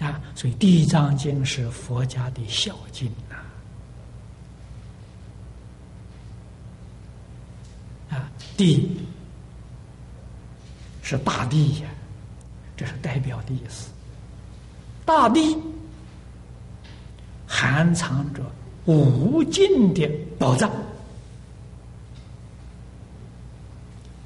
[0.00, 3.36] 啊，所以《地藏经》是佛家的孝经呐，
[8.16, 8.90] 啊，地
[11.00, 11.88] 是大地呀。
[12.76, 13.90] 这是代表的意思。
[15.04, 15.56] 大地
[17.46, 18.42] 含藏着
[18.84, 20.70] 无尽的宝藏，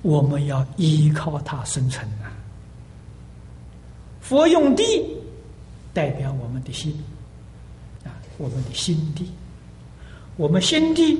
[0.03, 2.30] 我们要依靠它生存啊。
[4.20, 4.84] 佛用地
[5.94, 6.92] 代表我们的心
[8.05, 9.30] 啊，我们的心地，
[10.36, 11.18] 我们心地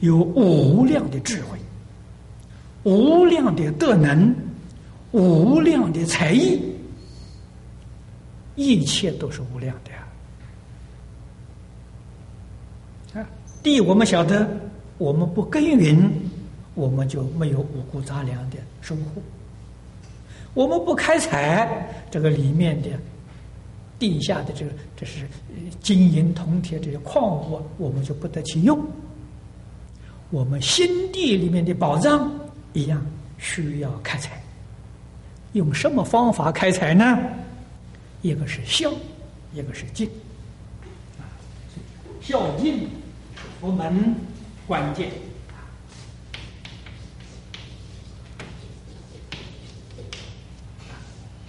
[0.00, 1.58] 有无量的智慧，
[2.84, 4.34] 无量的德能。
[5.12, 6.60] 无量的才艺，
[8.54, 10.06] 一切都是无量的呀
[13.14, 13.26] 啊！
[13.62, 14.46] 地，我们晓得，
[14.98, 16.10] 我们不耕耘，
[16.76, 19.20] 我们就没有五谷杂粮的收获；
[20.54, 22.90] 我们不开采这个里面的
[23.98, 25.26] 地下的这个，这是
[25.80, 28.78] 金银铜铁这些矿物，我们就不得其用。
[30.30, 32.30] 我们心地里面的宝藏
[32.74, 33.04] 一样
[33.38, 34.40] 需要开采。
[35.54, 37.18] 用什么方法开采呢？
[38.20, 38.92] 一个是孝，
[39.54, 40.10] 一个是敬。
[42.20, 44.14] 孝敬是佛门
[44.66, 45.10] 关键。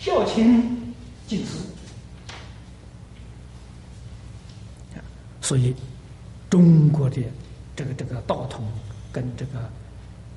[0.07, 0.93] 孝亲
[1.27, 1.57] 敬师。
[5.41, 5.75] 所以
[6.49, 7.21] 中国的
[7.75, 8.65] 这个这个道统
[9.11, 9.69] 跟这个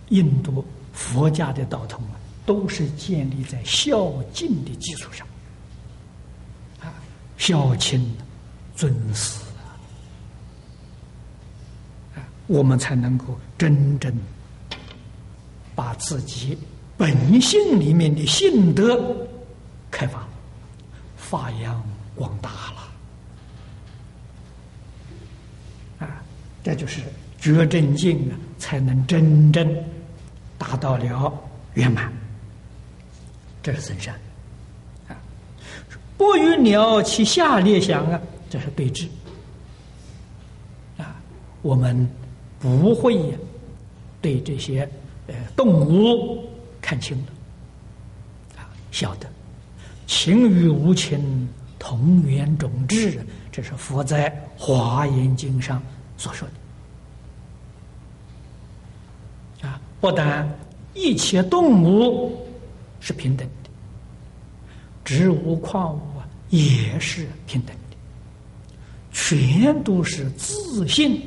[0.08, 2.18] 印度佛家的道统啊。
[2.46, 5.24] 都是建立在孝敬的基础上，
[6.80, 6.90] 啊，
[7.36, 8.12] 孝亲
[8.74, 9.38] 尊师
[12.16, 14.12] 啊，我们才能够真正
[15.76, 16.58] 把自己
[16.96, 18.96] 本性里面的性德
[19.90, 20.26] 开发、
[21.16, 21.82] 发扬
[22.14, 22.50] 光大
[26.00, 26.22] 了，啊，
[26.62, 27.00] 这就是
[27.38, 29.84] 觉真境啊，才能真正
[30.56, 31.32] 达到了
[31.74, 32.12] 圆满。
[33.62, 34.14] 这是真善
[35.08, 35.16] 啊！
[36.16, 38.18] 不与鸟其下列想啊，
[38.48, 39.06] 这是对峙
[40.96, 41.14] 啊。
[41.60, 42.08] 我们
[42.58, 43.38] 不会
[44.22, 44.88] 对这些
[45.26, 46.48] 呃动物
[46.80, 47.32] 看清的
[48.58, 49.30] 啊，晓得
[50.10, 51.48] 情与无情
[51.78, 55.80] 同源种质，这是佛在《华严经》上
[56.16, 56.48] 所说
[59.60, 59.68] 的。
[59.68, 60.52] 啊，不但
[60.94, 62.44] 一切动物
[62.98, 63.70] 是平等的，
[65.04, 67.96] 植物、矿物啊也是平等的，
[69.12, 71.22] 全都是自性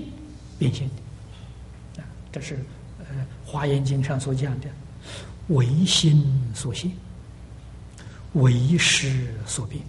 [0.60, 2.02] 变现的。
[2.02, 2.56] 啊，这是
[3.00, 3.06] 呃
[3.50, 4.68] 《华严经》上所讲的。
[5.48, 6.22] 唯心
[6.54, 6.92] 所现，
[8.34, 9.84] 为师所变。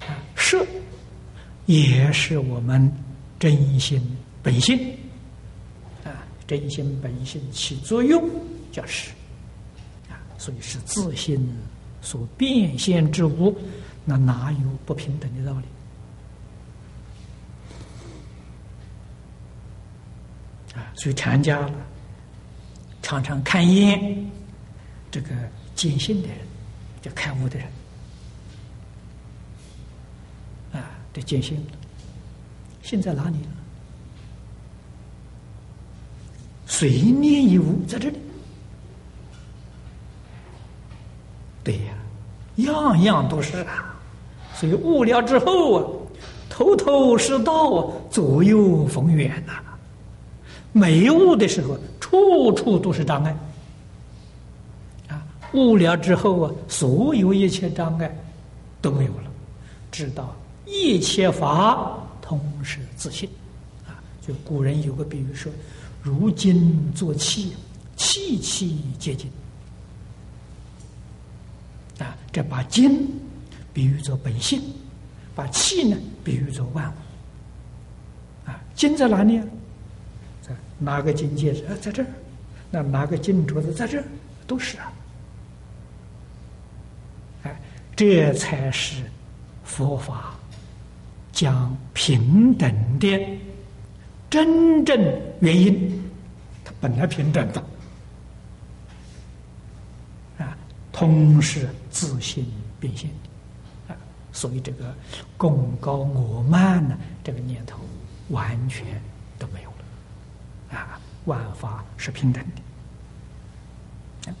[0.00, 0.64] 啊，色
[1.66, 2.92] 也是我们
[3.38, 4.00] 真心
[4.42, 4.78] 本性。
[6.04, 8.28] 啊，真心本性起作用
[8.72, 9.10] 叫识。
[10.08, 11.46] 啊，所以是自心
[12.00, 13.56] 所变现之物，
[14.04, 15.64] 那哪有不平等的道理
[20.74, 20.92] 啊？
[20.94, 21.72] 所以禅家了，
[23.08, 24.30] 常常看烟
[25.10, 25.28] 这个
[25.74, 26.36] 见性的人，
[27.00, 27.66] 就开悟的人，
[30.74, 31.72] 啊，这见性了，
[32.82, 33.48] 心在哪里呢？
[36.66, 38.18] 随念一物在这里，
[41.64, 41.94] 对呀，
[42.56, 43.96] 样样都是啊。
[44.54, 45.90] 所以悟了之后啊，
[46.50, 49.54] 头头是道啊，左右逢源呐。
[50.72, 51.78] 没悟的时候，
[52.08, 53.36] 处处都是障碍。
[55.08, 58.10] 啊，悟了之后啊，所有一切障碍
[58.80, 59.30] 都没有了，
[59.92, 60.34] 知道
[60.64, 63.28] 一切法通是自信。
[63.86, 65.52] 啊，就古人有个比喻说
[66.02, 67.52] ：“如金作器，
[67.96, 69.30] 器器皆金。”
[72.00, 73.06] 啊，这把金
[73.74, 74.62] 比喻作本性，
[75.34, 78.48] 把气呢比喻作万物。
[78.48, 79.44] 啊，金在哪里啊？
[80.78, 82.06] 拿个金戒指啊，在这儿；
[82.70, 84.04] 那拿个金镯子在这儿，
[84.46, 84.92] 都是啊。
[87.42, 87.60] 哎，
[87.96, 89.02] 这才是
[89.64, 90.34] 佛法
[91.32, 93.38] 讲平等的
[94.30, 94.96] 真正
[95.40, 96.02] 原因。
[96.64, 97.64] 它本来平等的
[100.38, 100.56] 啊，
[100.92, 102.46] 同时自信
[102.78, 103.96] 变现的啊，
[104.32, 104.94] 所以这个
[105.36, 107.80] 功高我慢呢，这个念头
[108.28, 108.86] 完全。
[110.70, 114.32] 啊，万法是平等的。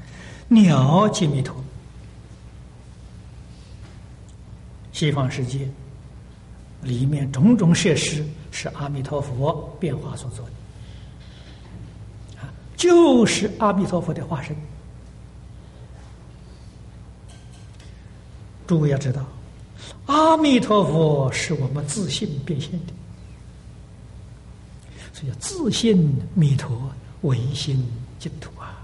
[0.48, 1.54] 了解弥陀，
[4.92, 5.68] 西方世界
[6.82, 10.52] 里面种种设施是阿弥陀佛变化所做的，
[12.40, 14.56] 啊，就是阿弥陀佛的化身。
[18.66, 19.24] 诸位要知道，
[20.06, 22.92] 阿弥陀佛是我们自信变现的。
[25.26, 26.90] 叫自信弥陀
[27.22, 27.84] 唯心
[28.18, 28.78] 净土啊！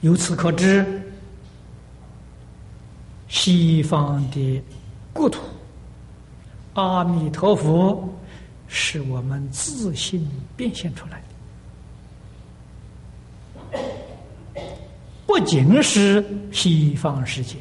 [0.00, 1.02] 由此可知，
[3.28, 4.62] 西方的
[5.12, 5.40] 国土，
[6.74, 8.08] 阿弥陀佛
[8.68, 11.22] 是我们自信变现出来
[13.72, 13.80] 的，
[15.26, 17.56] 不仅是西方世界，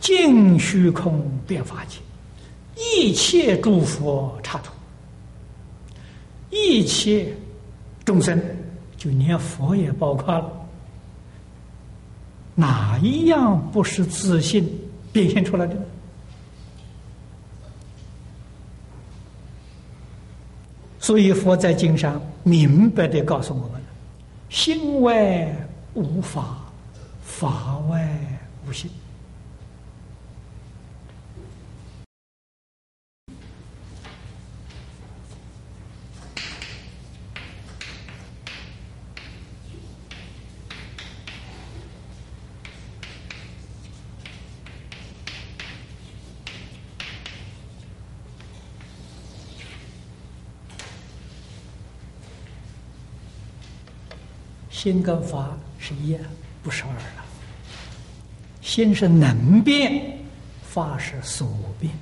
[0.00, 1.98] 净虚空变法界。
[2.80, 4.72] 一切诸佛刹土，
[6.50, 7.32] 一切
[8.04, 8.40] 众生，
[8.96, 10.50] 就连佛也包括了，
[12.54, 14.66] 哪一样不是自信
[15.12, 15.76] 变现出来的？
[20.98, 23.82] 所以佛在经上明白的告诉我们：
[24.48, 25.54] 心外
[25.94, 26.58] 无法，
[27.22, 28.08] 法外
[28.66, 28.90] 无心。
[54.80, 56.16] 心跟法是一，
[56.62, 57.24] 不是二了。
[58.62, 60.18] 心是能变，
[60.62, 61.46] 法是所
[61.78, 61.92] 变，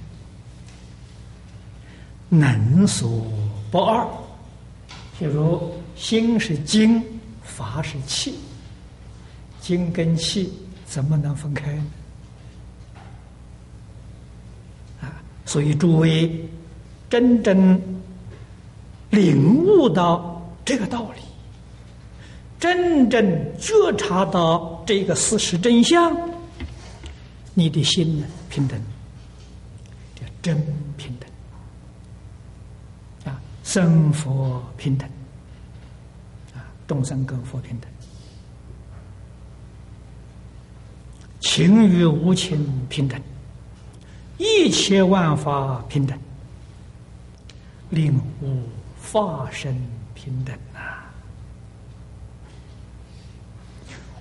[2.28, 3.26] 能所
[3.72, 4.06] 不二。
[5.18, 7.02] 譬如心是精，
[7.42, 8.38] 法是气，
[9.60, 10.52] 精跟气
[10.86, 11.84] 怎么能分开呢？
[15.00, 16.48] 啊，所以诸位
[17.10, 17.82] 真正
[19.10, 21.22] 领悟到这个道理。
[22.58, 26.16] 真正觉察到这个事实真相，
[27.54, 28.80] 你的心呢平等，
[30.16, 30.56] 叫真
[30.96, 31.28] 平等。
[33.32, 33.40] 啊！
[33.62, 35.08] 生佛平等，
[36.54, 37.90] 啊，众生跟佛平等，
[41.40, 43.20] 情与无情平等，
[44.38, 46.18] 一切万法平等，
[47.90, 48.62] 令无
[49.00, 49.78] 法身
[50.14, 50.56] 平等。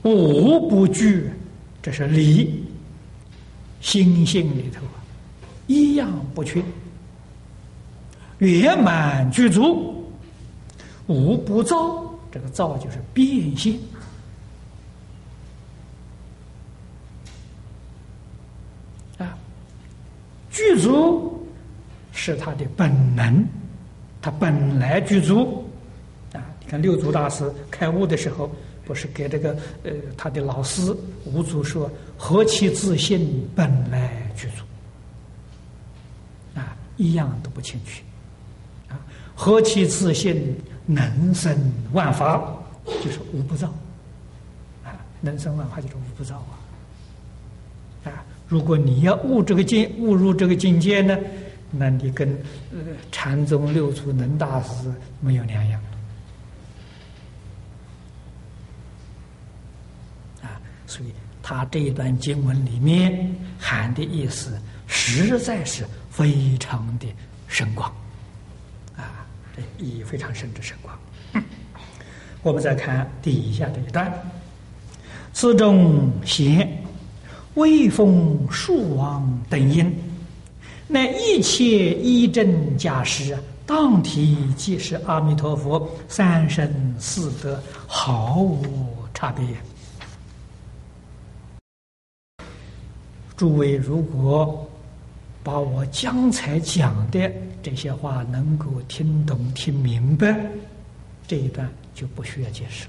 [0.07, 1.29] 无不具，
[1.81, 2.63] 这是理，
[3.81, 5.03] 心性里头啊，
[5.67, 6.63] 一样不缺。
[8.37, 10.09] 圆满具足，
[11.07, 12.05] 无不造。
[12.31, 13.73] 这个造就是变现
[19.17, 19.35] 啊，
[20.51, 21.45] 具足
[22.11, 23.45] 是他的本能，
[24.21, 25.65] 他本来具足
[26.33, 26.39] 啊。
[26.61, 28.51] 你看六祖大师开悟的时候，
[28.87, 29.51] 不是给这个
[29.83, 34.63] 呃他的老师五祖说：“何其自信，本来具足
[36.57, 38.01] 啊，一样都不欠缺。”
[38.87, 38.95] 啊
[39.35, 41.55] 何其自信，能生
[41.91, 42.41] 万法，
[43.03, 43.67] 就是无不造
[44.83, 44.95] 啊！
[45.21, 46.55] 能生万法就是无不造啊！
[48.05, 51.15] 啊，如果你要悟这个境，悟入这个境界呢，
[51.69, 52.27] 那你跟
[52.71, 52.79] 呃
[53.11, 55.79] 禅宗六祖能大师没有两样！
[60.87, 61.13] 所以
[61.43, 67.05] 他这一段经文里面含的意思，实在是非常的
[67.47, 67.93] 深广
[68.95, 69.27] 啊。
[69.77, 70.97] 意义非常深之深广。
[72.41, 74.11] 我们再看底下这一段：
[75.33, 76.81] 此中贤
[77.55, 79.93] 威风树王等因，
[80.87, 88.63] 乃一切一真假实，当体即是阿弥陀佛三身四德，毫无
[89.13, 89.43] 差别。
[93.37, 94.67] 诸位，如果
[95.43, 97.31] 把我刚才讲的
[97.61, 100.35] 这些话能够听懂、听明白，
[101.27, 102.87] 这一段就不需要解释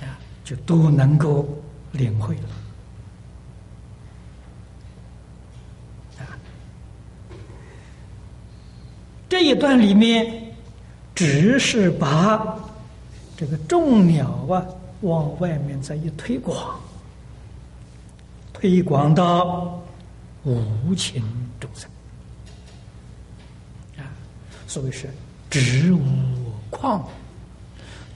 [0.00, 1.46] 啊，就都能够
[1.92, 2.48] 领会了
[6.20, 6.38] 啊。
[9.28, 10.54] 这一段里面
[11.14, 12.58] 只是把
[13.36, 14.64] 这个众鸟啊
[15.02, 16.80] 往外面再一推广。
[18.58, 19.78] 推广到
[20.42, 21.22] 无情
[21.60, 21.90] 众生
[23.98, 24.08] 啊，
[24.66, 25.10] 所谓是
[25.50, 26.00] 植物
[26.70, 27.06] 矿，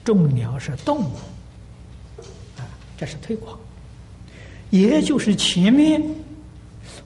[0.03, 1.13] 众鸟是动物
[2.57, 2.65] 啊，
[2.97, 3.55] 这是推广，
[4.71, 6.01] 也就是前面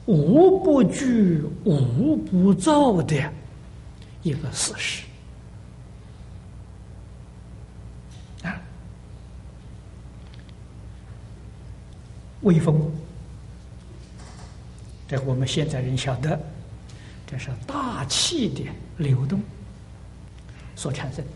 [0.05, 3.15] 无不具、无不造的
[4.23, 5.03] 一个事实
[8.43, 8.55] 啊，
[12.43, 12.79] 微风。
[15.08, 16.39] 这我们现在人晓得，
[17.28, 18.66] 这是大气的
[18.97, 19.39] 流动
[20.76, 21.32] 所产生的。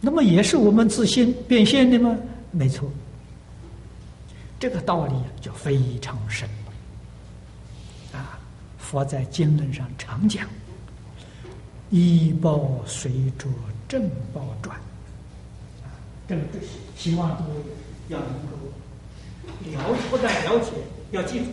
[0.00, 2.16] 那么也是我们自信变现的吗？
[2.50, 2.90] 没错，
[4.58, 6.46] 这个道理就非常深。
[8.12, 8.38] 啊，
[8.78, 10.46] 佛在经论上常讲
[11.88, 13.46] ：“一报随着
[13.88, 14.76] 正报转。”
[15.82, 15.88] 啊，
[16.28, 16.42] 这个
[16.96, 17.60] 希望各位。
[18.12, 18.52] 要能够
[19.92, 20.72] 了，不但了解，
[21.12, 21.46] 要记住。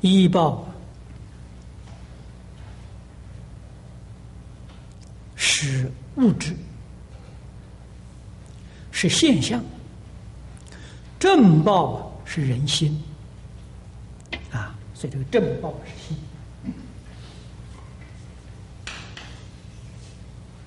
[0.00, 0.66] 医报
[5.36, 6.56] 是物质，
[8.90, 9.60] 是现象；
[11.18, 13.02] 正报是人心，
[14.50, 16.16] 啊，所以这个正报是心，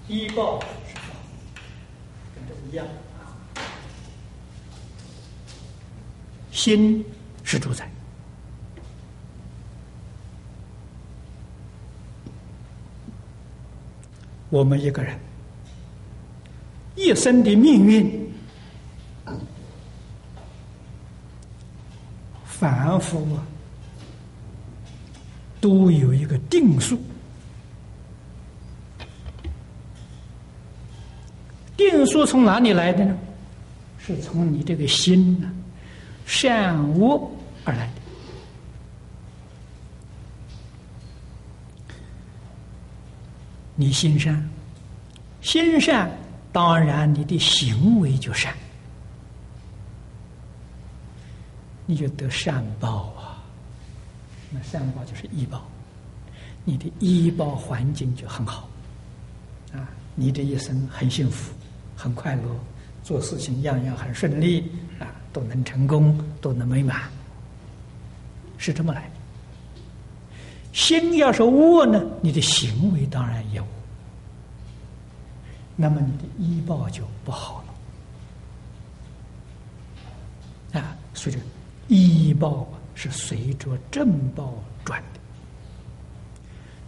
[0.08, 1.02] 医报是法，
[2.36, 2.86] 跟这一样
[3.18, 3.34] 啊，
[6.52, 7.04] 心
[7.44, 7.90] 是主宰。
[14.54, 15.18] 我们一个人
[16.95, 18.32] 一生的命运，
[22.45, 23.43] 反复啊，
[25.60, 27.01] 都有一个定数。
[31.76, 33.18] 定数从哪里来的呢？
[33.97, 35.51] 是从你这个心呢
[36.28, 37.28] 善恶
[37.66, 38.03] 而来的。
[43.84, 44.42] 你心善，
[45.42, 46.10] 心善，
[46.54, 48.56] 当然你的行为就善，
[51.86, 53.44] 你就得善报啊。
[54.50, 55.68] 那善报就是医报，
[56.64, 58.70] 你的医报环境就很好，
[59.74, 61.52] 啊，你这一生很幸福，
[61.94, 62.44] 很快乐，
[63.04, 67.02] 做事情样样很顺利，啊，都能成功，都能美满，
[68.58, 69.02] 是这么来。
[69.10, 69.12] 的。
[70.74, 73.68] 心要是恶呢，你的行为当然也恶，
[75.76, 77.64] 那么你的医报就不好
[80.74, 80.98] 了啊。
[81.14, 81.36] 所以，
[81.88, 84.54] 医报是随着正报
[84.84, 85.20] 转的。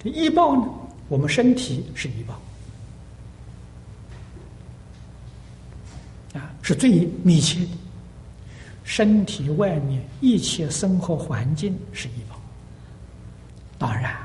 [0.04, 0.68] 这医报呢，
[1.08, 2.42] 我们身体是医报
[6.40, 7.72] 啊，是最密切的。
[8.84, 12.35] 身体外面一切生活环境是医报。
[13.86, 14.16] 当然，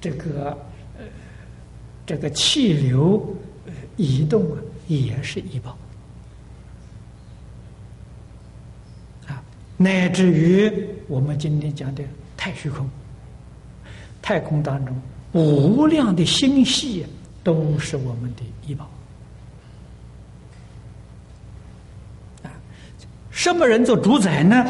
[0.00, 0.56] 这个
[0.98, 1.04] 呃，
[2.06, 3.36] 这个气流
[3.98, 5.76] 移动啊，也是医报
[9.26, 9.44] 啊，
[9.76, 10.72] 乃至于
[11.06, 12.02] 我们今天讲的
[12.34, 12.88] 太虚空，
[14.22, 14.96] 太空当中
[15.32, 17.04] 无量的星系
[17.44, 18.90] 都是我们的医报
[22.42, 22.48] 啊。
[23.30, 24.64] 什么人做主宰呢？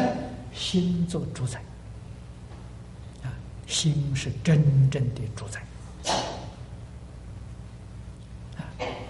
[0.53, 1.57] 心做主宰。
[3.73, 5.59] 心是真正的主宰！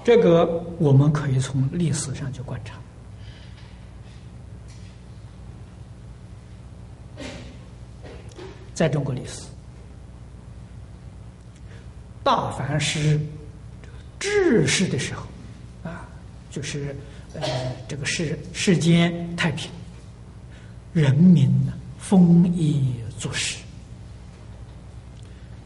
[0.06, 2.76] 这个我们可以从历史上去观察，
[8.74, 9.42] 在中国历史，
[12.24, 13.20] 大凡是
[14.18, 15.28] 治世的时候
[15.84, 16.08] 啊，
[16.50, 16.96] 就是
[17.34, 17.42] 呃，
[17.88, 19.70] 这个世世间太平，
[20.94, 23.63] 人民呢丰衣足食。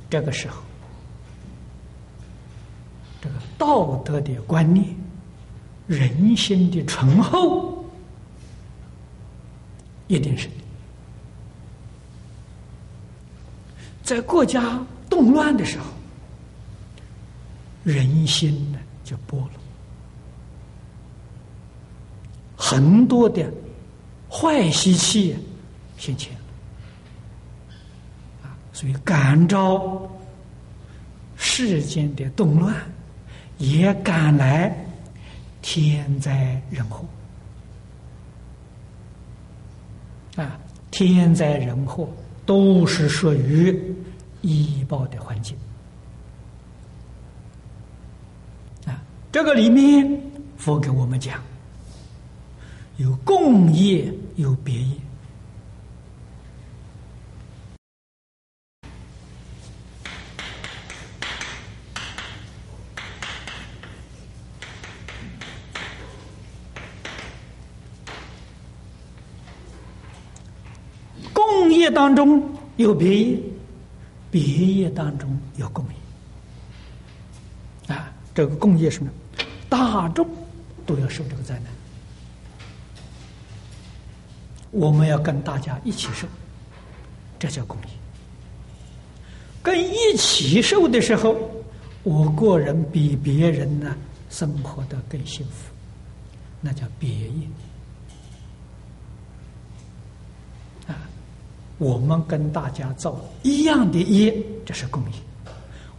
[0.10, 0.62] 这个时候，
[3.22, 4.86] 这个道德的观念、
[5.88, 7.84] 人心的醇厚，
[10.08, 10.50] 一定是
[14.04, 14.80] 在国家
[15.10, 15.86] 动乱的时候，
[17.84, 19.50] 人心呢就剥落，
[22.56, 23.52] 很多的
[24.30, 25.36] 坏习气
[25.98, 26.37] 现前。
[28.78, 30.08] 所以感召
[31.36, 32.76] 世间的动乱，
[33.58, 34.72] 也赶来
[35.64, 37.04] 天灾人祸
[40.36, 40.60] 啊！
[40.92, 42.08] 天灾人祸
[42.46, 43.96] 都是属于
[44.44, 45.58] 医报的环境
[48.86, 49.02] 啊！
[49.32, 50.22] 这个里面
[50.56, 51.42] 佛给我们讲，
[52.98, 54.96] 有共业，有别业。
[71.98, 73.40] 当中有别业，
[74.30, 78.14] 别业当中有共业啊！
[78.36, 79.10] 这个共业什么？
[79.68, 80.24] 大众
[80.86, 81.64] 都要受这个灾难，
[84.70, 86.28] 我们要跟大家一起受，
[87.40, 87.88] 这叫共业。
[89.64, 91.36] 跟一起受的时候，
[92.04, 93.96] 我个人比别人呢
[94.30, 95.74] 生活的更幸福，
[96.62, 97.48] 那叫别业。
[101.78, 105.20] 我们跟大家造一样的业，这是共业；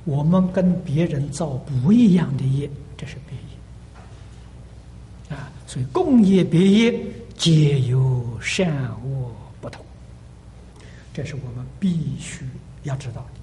[0.04, 3.36] 我们跟别人造不一样的业，这是别
[5.30, 5.36] 业。
[5.36, 7.00] 啊，所以共业别业
[7.36, 9.84] 皆有善恶不同，
[11.14, 12.44] 这是我们必须
[12.82, 13.40] 要知道的。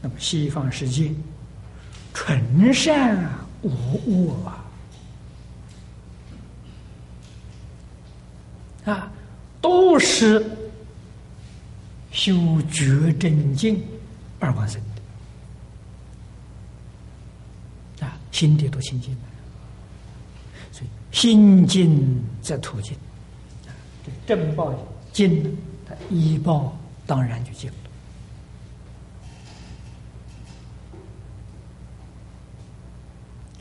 [0.00, 1.12] 那么西方世界
[2.14, 3.28] 纯善
[3.62, 3.70] 无
[4.06, 4.64] 恶啊，
[8.86, 9.12] 啊，
[9.60, 10.42] 都是。
[12.10, 12.34] 修
[12.70, 13.82] 觉真境
[14.40, 14.80] 而往生
[17.98, 19.20] 的啊，心地都清净了，
[20.72, 22.94] 所以心净则土净
[23.66, 23.70] 啊。
[24.04, 24.74] 这正报
[25.12, 25.56] 净，
[25.86, 27.70] 它医报当然就净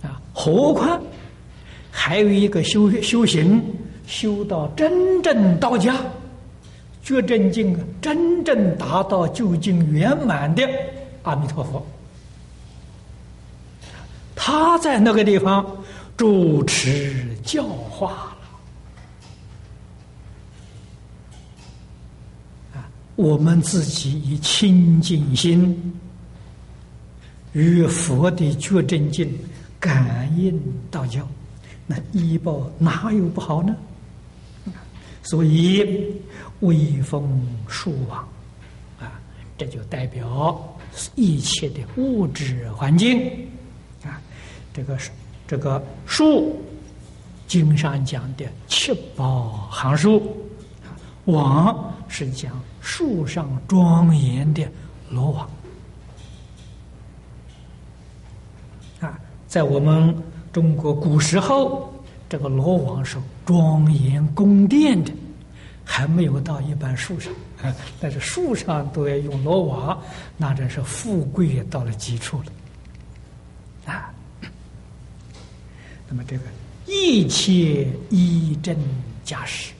[0.01, 0.21] 了啊。
[0.33, 1.01] 何况
[1.91, 3.61] 还有一个修修行，
[4.05, 5.95] 修到真正道家。
[7.07, 10.61] 觉真境啊，真正达到究竟圆满的
[11.23, 11.87] 阿弥陀佛，
[14.35, 15.65] 他在那个地方
[16.17, 18.37] 主持教化了
[22.75, 22.89] 啊！
[23.15, 25.97] 我们自己以清净心
[27.53, 29.33] 与佛的觉真经
[29.79, 31.25] 感应道交，
[31.85, 33.73] 那医报哪有不好呢？
[35.29, 36.15] 所以
[36.59, 38.19] 威风树王
[38.99, 39.19] 啊，
[39.57, 40.77] 这就代表
[41.15, 43.29] 一切的物质环境
[44.03, 44.21] 啊，
[44.73, 45.11] 这个是。
[45.49, 46.61] 这个树，
[47.47, 50.35] 经上讲的七宝行树，
[51.23, 52.51] 王是讲
[52.81, 54.67] 树上庄严的
[55.09, 55.49] 罗网
[58.99, 59.17] 啊，
[59.47, 60.13] 在我们
[60.51, 61.93] 中国古时候，
[62.27, 63.17] 这个罗网是
[63.47, 65.11] 庄严宫殿的，
[65.85, 67.31] 还没有到一般树上
[67.63, 70.03] 啊， 但是树上都要用罗网，
[70.35, 74.13] 那真是富贵也到了极处了啊。
[76.09, 76.43] 那么这个
[76.85, 78.77] 一切一真
[79.23, 79.71] 假实，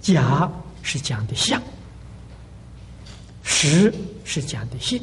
[0.00, 0.50] 假
[0.82, 1.62] 是讲的相，
[3.42, 3.92] 实
[4.24, 5.02] 是讲的性。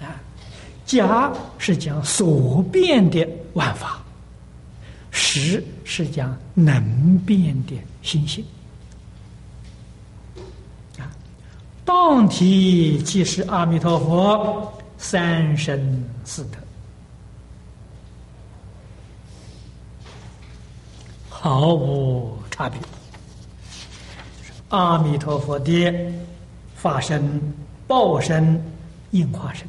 [0.00, 0.18] 啊，
[0.98, 4.02] 假是讲所变的万法，
[5.12, 8.44] 实是讲能变的心性。
[10.98, 11.06] 啊，
[11.84, 14.72] 当体即是阿弥陀佛。
[15.02, 16.58] 三生四德，
[21.30, 22.78] 毫无差别。
[24.68, 25.90] 阿弥陀佛的
[26.74, 27.40] 法身、
[27.86, 28.62] 报身、
[29.12, 29.66] 应化身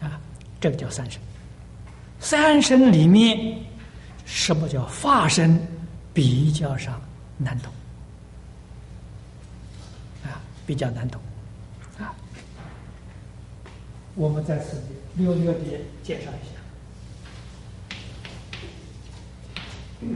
[0.00, 0.20] 啊，
[0.64, 1.20] 这个叫三身。
[2.20, 3.54] 三身里面，
[4.24, 5.60] 什么叫法身？
[6.14, 6.98] 比较上
[7.36, 7.70] 难懂
[10.24, 11.20] 啊，比较难懂。
[11.98, 12.14] 啊
[14.14, 14.82] 我们在此
[15.16, 15.60] 略略的
[16.02, 16.30] 介绍
[20.00, 20.14] 一下。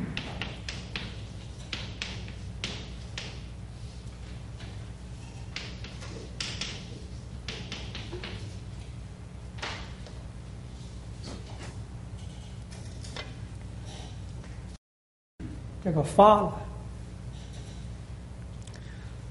[15.88, 16.52] 这个发，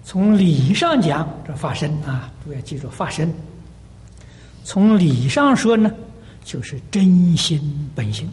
[0.03, 3.31] 从理上讲，这发生啊，都要记住发生。
[4.63, 5.93] 从理上说呢，
[6.43, 8.27] 就是真心本心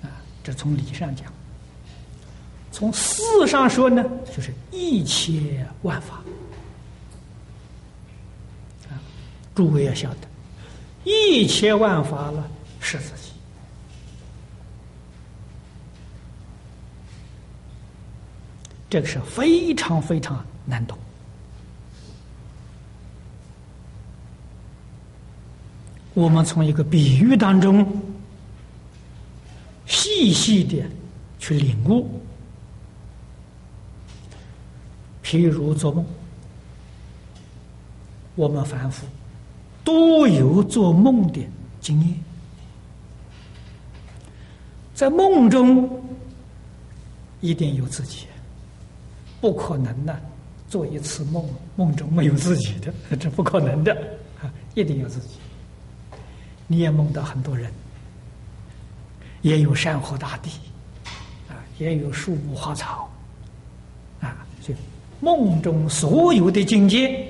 [0.00, 0.06] 啊，
[0.44, 1.26] 这从理上讲；
[2.70, 6.22] 从事上说呢，就是一切万法
[8.88, 8.94] 啊。
[9.56, 10.18] 诸位要晓得，
[11.02, 12.48] 一切万法了
[12.78, 13.29] 是自己，
[18.90, 20.98] 这个是非常非常难懂。
[26.12, 27.86] 我们从一个比喻当中
[29.86, 30.84] 细细的
[31.38, 32.20] 去领悟，
[35.22, 36.04] 譬如做梦，
[38.34, 39.06] 我们凡夫
[39.84, 41.40] 都有做梦的
[41.80, 42.18] 经验，
[44.92, 45.88] 在梦中
[47.40, 48.26] 一定有自己，
[49.40, 50.18] 不可能呢，
[50.68, 51.44] 做一次梦
[51.76, 53.92] 梦中没有自己的，这不可能的
[54.40, 55.36] 啊，一定有自己。
[56.66, 57.72] 你也梦到很多人，
[59.42, 60.50] 也有山河大地，
[61.48, 63.10] 啊，也有树木花草，
[64.20, 64.74] 啊，就
[65.20, 67.26] 梦中所有的境界，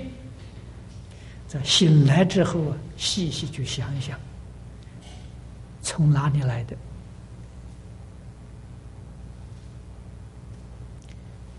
[1.47, 4.19] 在醒来之后啊，细细去想一想，
[5.81, 6.77] 从哪里来的？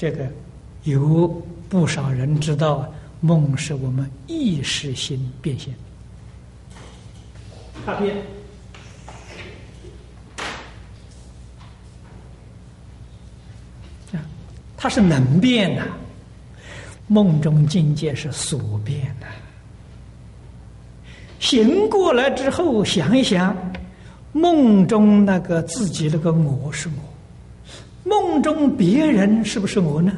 [0.01, 0.27] 这个
[0.83, 1.27] 有
[1.69, 5.71] 不少人知道，梦是我们意识心变现。
[7.85, 8.15] 大变
[14.11, 14.17] 啊，
[14.75, 15.83] 它是能变的，
[17.05, 19.27] 梦中境界是所变的。
[21.39, 23.55] 醒过来之后，想一想，
[24.31, 26.93] 梦中那个自己那个我是我，
[28.03, 30.11] 梦中别人是不是我呢？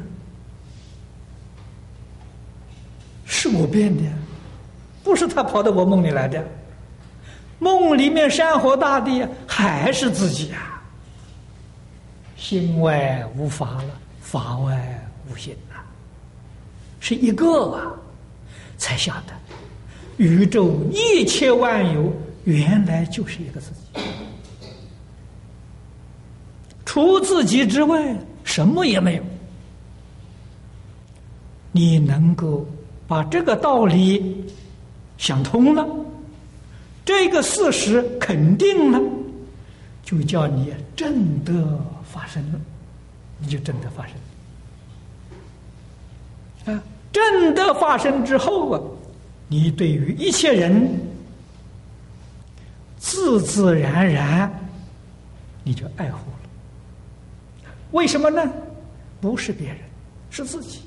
[3.25, 4.03] 是我变的，
[5.03, 6.45] 不是他跑到我梦里来的。
[7.59, 10.81] 梦里面山河大地还是自己啊，
[12.37, 15.83] 心外无法了，法外无心啊，
[16.99, 17.91] 是一个啊，
[18.77, 19.33] 才晓得
[20.17, 24.01] 宇宙一切万有原来就是一个自己，
[26.93, 29.23] 除自己之外什么也没有。
[31.71, 32.67] 你能够
[33.07, 34.45] 把这个道理
[35.17, 35.87] 想通了，
[37.03, 39.01] 这个事实肯定了，
[40.03, 42.59] 就叫你正德发生了，
[43.39, 44.13] 你就正德发生。
[46.75, 48.79] 啊，正德发生之后啊，
[49.47, 50.87] 你对于一切人，
[52.99, 54.47] 自自然然
[55.63, 56.37] 你就爱护了。
[57.93, 58.51] 为什么呢？
[59.21, 59.77] 不是别人，
[60.29, 60.81] 是自己。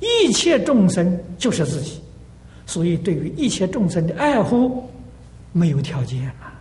[0.00, 2.00] 一切众生就是自己，
[2.66, 4.88] 所以对于一切众生的爱护
[5.52, 6.52] 没有条件了。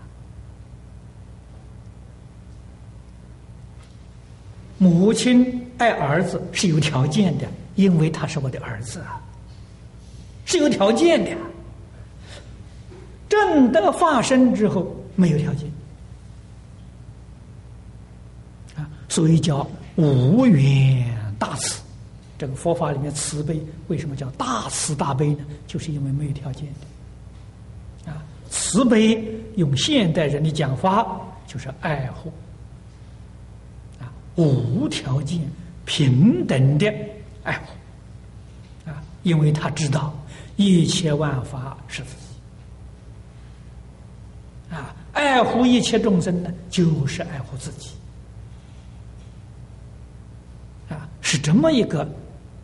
[4.77, 9.19] 母亲爱儿子是有条件的，因为他是我的儿子啊，
[10.45, 11.31] 是有条件的。
[13.27, 15.69] 正德发生之后没有条件
[18.75, 21.81] 啊，所以叫无缘大慈。
[22.37, 25.43] 这个佛法里面慈悲为什么叫大慈大悲呢？
[25.65, 26.67] 就是因为没有条件。
[28.05, 29.25] 的啊，慈悲
[29.55, 32.31] 用现代人的讲法就是爱护。
[33.99, 35.41] 啊，无条件
[35.85, 36.93] 平等的
[37.43, 38.91] 爱护。
[38.91, 40.13] 啊，因为他知道
[40.57, 42.15] 一切万法是自己。
[44.75, 47.89] 啊，爱护一切众生呢，就是爱护自己
[50.89, 52.07] 啊，是这么一个。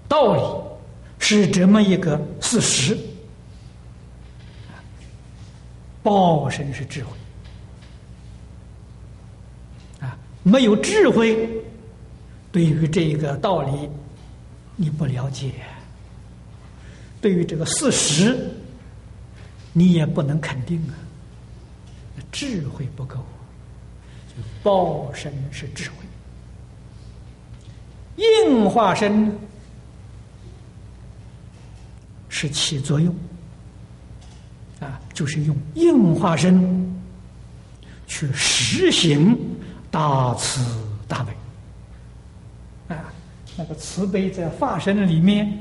[0.08, 0.42] 道理
[1.18, 2.98] 是这么一个事实，
[6.04, 7.10] 报身是智慧。
[10.00, 11.50] 啊，没有智慧，
[12.52, 13.90] 对于这个道理
[14.76, 15.52] 你不了解，
[17.20, 18.50] 对于这个事实
[19.72, 20.94] 你也不能肯定啊，
[22.32, 23.18] 智慧不够，
[24.62, 26.03] 报身是智慧，
[28.16, 29.32] 应化身。
[32.36, 33.16] 是起作用，
[34.80, 37.00] 啊，就是用应化身
[38.08, 39.38] 去实行
[39.92, 40.60] 大慈
[41.08, 43.14] 大悲，啊，
[43.56, 45.58] 那个慈悲在化身里面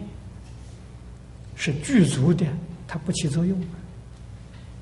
[1.55, 2.47] 是具足的，
[2.89, 3.55] 它不起作用；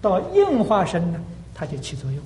[0.01, 1.21] 到应化身呢，
[1.53, 2.23] 它就起作用。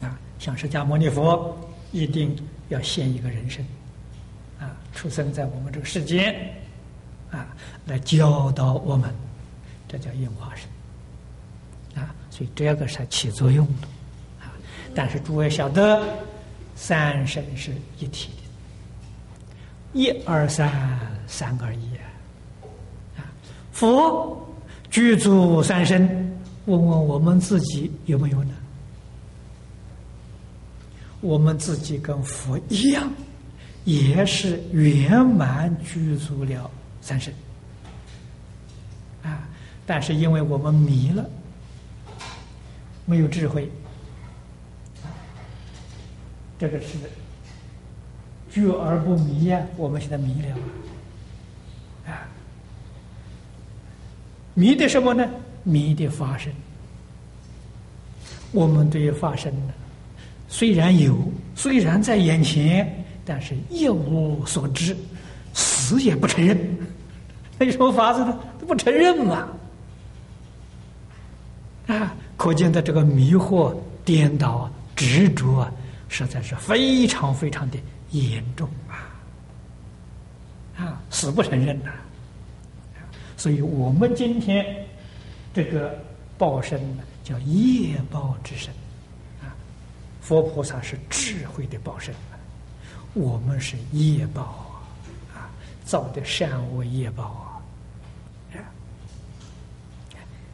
[0.00, 1.56] 啊，像释迦牟尼佛
[1.92, 2.36] 一定
[2.72, 3.64] 要现一个人身，
[4.60, 6.34] 啊，出生在我们这个世间。
[7.30, 7.46] 啊，
[7.86, 9.10] 来教导我们，
[9.88, 13.88] 这叫应化身啊，所以这个是起作用的
[14.38, 14.52] 啊。
[14.94, 16.06] 但是诸位晓得，
[16.76, 18.32] 三身是一体
[19.94, 20.70] 的，一二三，
[21.26, 21.96] 三二一
[23.16, 23.24] 啊。
[23.72, 24.46] 佛
[24.90, 28.52] 具足三身，问问我们自己有没有呢？
[31.22, 33.10] 我们自己跟佛一样，
[33.84, 36.70] 也是圆满具足了。
[37.00, 37.32] 三身
[39.22, 39.48] 啊，
[39.86, 41.28] 但是因为我们迷了，
[43.06, 43.68] 没有智慧，
[46.58, 46.98] 这个是
[48.50, 49.60] 聚而不迷呀。
[49.76, 50.56] 我们现在迷了
[52.12, 52.26] 啊，
[54.54, 55.28] 迷的什么呢？
[55.64, 56.52] 迷的发生。
[58.52, 59.72] 我们对于发生呢，
[60.52, 61.16] 虽然有，
[61.56, 62.86] 虽然在眼前，
[63.24, 64.94] 但是一无所知。
[65.54, 66.58] 死也不承认，
[67.58, 68.38] 那有什么法子呢？
[68.60, 69.48] 他不承认嘛！
[71.86, 73.74] 啊，可见的这个迷惑、
[74.04, 75.72] 颠倒、执着啊，
[76.08, 77.78] 实在是非常非常的
[78.10, 79.08] 严重啊！
[80.76, 81.90] 啊，死不承认呐！
[83.38, 84.66] 所以我们今天
[85.54, 85.98] 这个
[86.36, 88.70] 报身呢，叫业报之身。
[90.32, 92.14] 佛菩萨是智慧的报身，
[93.12, 94.42] 我们是业报
[95.34, 95.52] 啊。
[95.84, 97.24] 造的善恶业报
[98.54, 98.64] 啊，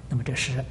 [0.09, 0.65] 那么这是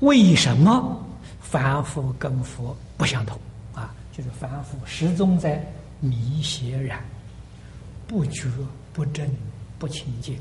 [0.00, 1.02] 为什么
[1.40, 3.40] 凡夫跟佛不相同
[3.72, 3.94] 啊？
[4.12, 5.64] 就是凡夫始终在
[5.98, 7.02] 迷邪染，
[8.06, 8.50] 不觉
[8.92, 9.26] 不正
[9.78, 10.36] 不清净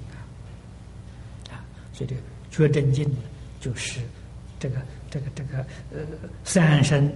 [1.49, 1.63] 啊，
[1.93, 2.21] 所以这个
[2.51, 3.09] 觉正净
[3.61, 4.01] 就是
[4.59, 4.81] 这个
[5.15, 5.59] 这个这个
[5.91, 5.99] 呃
[6.43, 7.09] 三生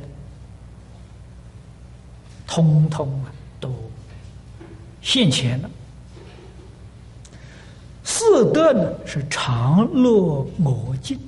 [2.48, 3.76] 通通啊都。
[5.02, 5.70] 现前了，
[8.06, 11.20] 四德呢是常乐我净，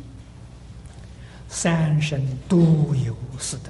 [1.50, 3.70] 三生都有四德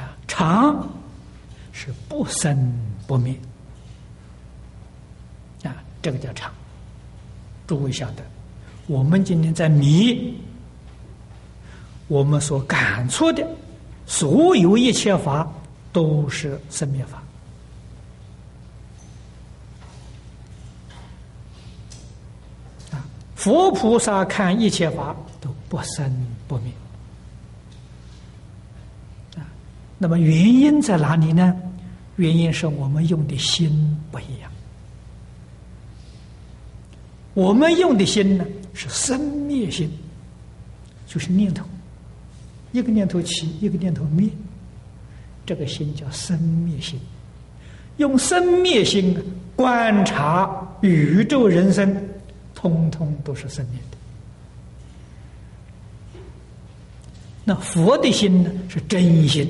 [0.00, 0.88] 啊，常
[1.72, 2.76] 是不生
[3.06, 3.38] 不灭
[5.62, 6.52] 啊，这个叫常。
[7.66, 8.22] 诸位晓得，
[8.86, 10.34] 我们今天在迷，
[12.08, 13.46] 我们所感触的
[14.06, 15.48] 所有一切法。
[15.94, 17.22] 都是生灭法。
[22.90, 22.98] 啊，
[23.36, 26.72] 佛菩萨看一切法都不生不灭。
[29.36, 29.46] 啊，
[29.98, 31.54] 那么原因在哪里呢？
[32.16, 34.50] 原因是我们用的心不一样。
[37.34, 38.44] 我们用的心呢
[38.74, 39.88] 是生灭心，
[41.06, 41.64] 就是念头，
[42.72, 44.28] 一个念头起，一个念头灭，
[45.46, 46.98] 这个心叫生灭心。
[47.98, 49.16] 用生灭心
[49.54, 51.96] 观察宇宙人生，
[52.52, 53.96] 通通都是生灭的。
[57.44, 59.48] 那佛的心呢是真心，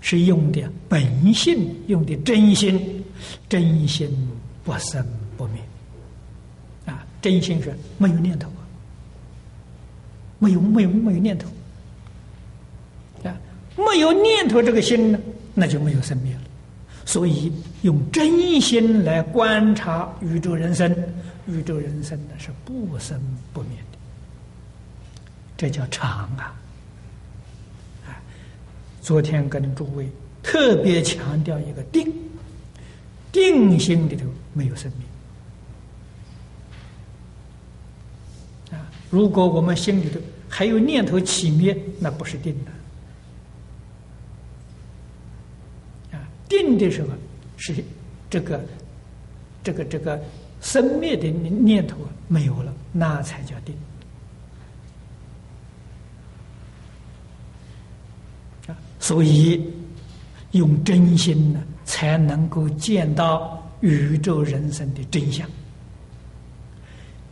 [0.00, 3.04] 是用的本性，用的真心，
[3.48, 4.10] 真心。
[4.64, 5.06] 不生
[5.36, 5.62] 不灭，
[7.26, 8.62] 真心是没有念头啊，
[10.38, 11.48] 没有没有没有念头，
[13.24, 13.36] 啊，
[13.76, 15.18] 没有念头这个心呢，
[15.52, 16.42] 那就没有生命了。
[17.04, 20.88] 所以用真心来观察宇宙人生，
[21.48, 23.20] 宇宙人生呢是不生
[23.52, 23.98] 不灭的，
[25.56, 26.54] 这叫常啊。
[28.06, 28.22] 啊，
[29.02, 30.08] 昨天跟诸位
[30.44, 32.12] 特别强调一个定。
[33.32, 34.24] 定心里头
[34.54, 34.88] 没有生
[38.70, 38.88] 命啊！
[39.10, 40.18] 如果我们心里头
[40.48, 42.70] 还有念头起灭，那不是定的
[46.18, 46.28] 啊！
[46.48, 47.08] 定的时候
[47.56, 47.74] 是
[48.28, 48.64] 这个
[49.62, 50.22] 这个这个
[50.60, 51.96] 生灭的念头
[52.28, 53.74] 没有了，那才叫定
[58.66, 58.76] 啊！
[58.98, 59.64] 所以
[60.52, 61.62] 用真心呢。
[61.88, 65.48] 才能够见到宇宙人生的真相。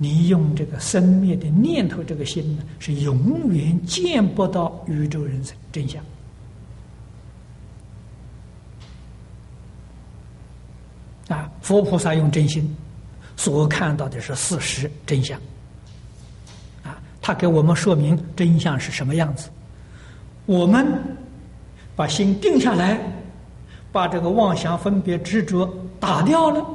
[0.05, 6.05] 你用这个生灭的念头，这个心呢，是永远见不到宇宙人生真相。
[11.29, 12.77] 啊，佛菩萨用真心
[13.35, 15.41] 所看到的是事实真相。
[16.83, 19.49] 啊，他给我们说明真相是什么样子。
[20.45, 20.87] 我们
[21.97, 23.01] 把心定下来。
[23.95, 26.67] 把这个妄想、分别、执着打掉了，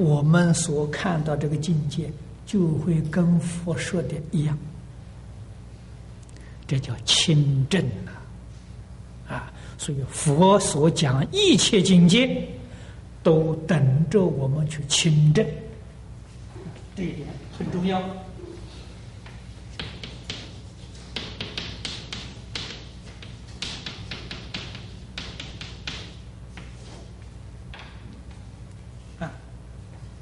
[0.00, 2.10] 我们所看到这个境界
[2.46, 4.56] 就会跟佛说的一样，
[6.66, 7.84] 这叫清正
[9.28, 9.28] 啊！
[9.28, 12.48] 啊，所以佛所讲一切境界，
[13.22, 15.46] 都等着我们去清正，
[16.96, 17.28] 这一点
[17.58, 18.00] 很重要。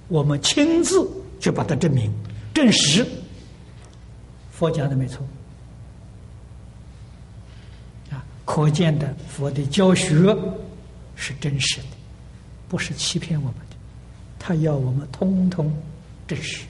[0.08, 1.08] 我们亲自
[1.38, 2.12] 去把它证明、
[2.54, 3.06] 证实，
[4.50, 5.24] 佛讲的没错
[8.10, 8.24] 啊！
[8.44, 10.34] 可见的佛的教学
[11.14, 11.88] 是真实的，
[12.68, 13.76] 不是欺骗我们的，
[14.38, 15.70] 他要我们通通
[16.26, 16.64] 证实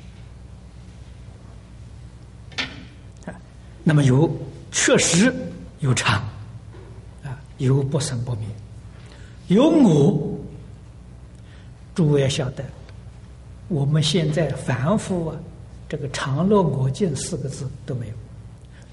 [3.25, 3.33] 啊。
[3.85, 4.29] 那么有
[4.73, 5.33] 确实
[5.79, 6.21] 有常
[7.23, 8.49] 啊，有不生不灭，
[9.47, 10.39] 有我，
[11.95, 12.65] 诸位要晓得。
[13.69, 15.37] 我们现在凡夫啊，
[15.89, 18.07] 这个常乐我净四个字都没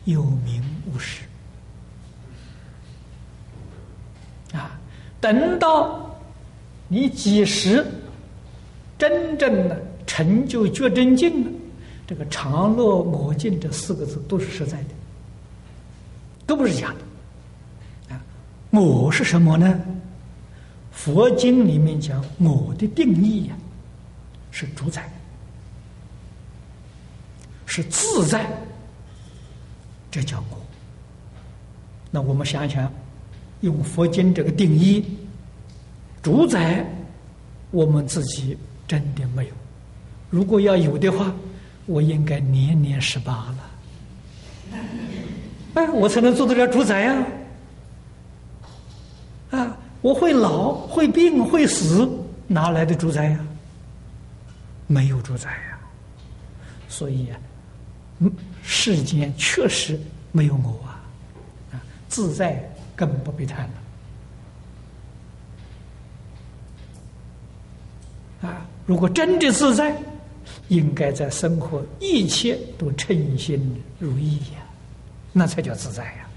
[0.06, 0.62] 有，有名
[0.94, 1.24] 无实
[4.52, 4.78] 啊。
[5.22, 6.14] 等到
[6.88, 7.86] 你几时
[9.00, 11.52] 真正的成就觉真境了，
[12.06, 14.90] 这个常乐我净这四个字都是实在的，
[16.46, 16.94] 都不是假
[18.08, 18.22] 的啊。
[18.72, 19.80] 我是什么呢？
[20.92, 23.56] 佛经里面讲我的定义呀。
[24.58, 25.04] 是主宰，
[27.66, 28.50] 是自在，
[30.10, 30.58] 这叫我。
[32.10, 32.90] 那我们想想，
[33.60, 35.04] 用佛经这个定义，
[36.22, 36.86] 主宰
[37.70, 38.58] 我们自己
[38.88, 39.54] 真的没有。
[40.30, 41.36] 如果要有的话，
[41.86, 44.80] 我应该年年十八了，
[45.74, 47.28] 哎，我才能做得了主宰呀！
[49.52, 52.10] 啊，我会老，会病，会死，
[52.48, 53.40] 哪来的主宰呀？
[54.88, 55.80] 没有主宰呀，
[56.88, 57.30] 所以，
[58.20, 58.32] 嗯，
[58.64, 60.00] 世间确实
[60.32, 61.02] 没有我啊，
[61.74, 62.64] 啊，自在
[62.96, 63.68] 根本不必谈
[68.42, 70.00] 了，啊，如果真的自在，
[70.68, 74.64] 应该在生活一切都称心如意呀，
[75.34, 76.28] 那才叫自在呀。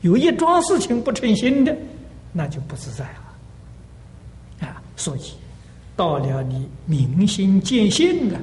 [0.00, 1.76] 有一桩事情不称心的，
[2.32, 5.32] 那就不自在了，啊，所以。
[5.96, 8.40] 到了你明心见性了，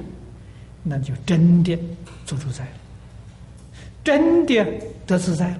[0.82, 1.78] 那就真的
[2.24, 2.70] 做主宰了，
[4.04, 4.64] 真的
[5.06, 5.58] 得自在了。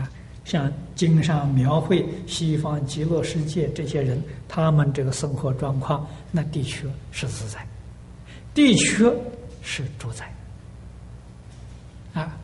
[0.00, 0.08] 啊
[0.44, 7.66] 像经上描绘西方极乐世界这些人，他们这个生活状况，那的确是自在，
[8.54, 9.12] 的确
[9.60, 10.32] 是主宰。
[12.14, 12.38] 啊，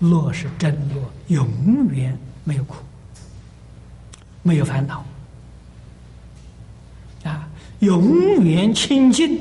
[0.00, 1.48] 乐是真乐，永
[1.92, 2.78] 远没有苦，
[4.42, 5.04] 没有烦恼，
[7.80, 9.38] 永远清净，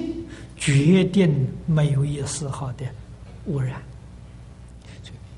[0.57, 2.85] 决定没有一丝毫的
[3.45, 3.81] 污染。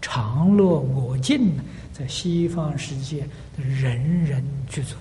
[0.02, 1.52] 常乐我净，
[1.94, 4.95] 在西方世界人人具足，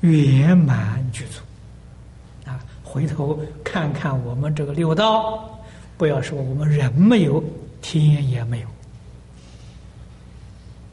[0.00, 1.40] 圆满具足。
[2.48, 5.58] 啊，回头看看我们这个六道。
[5.96, 7.42] 不要说我们人没有，
[7.82, 8.68] 天也没有。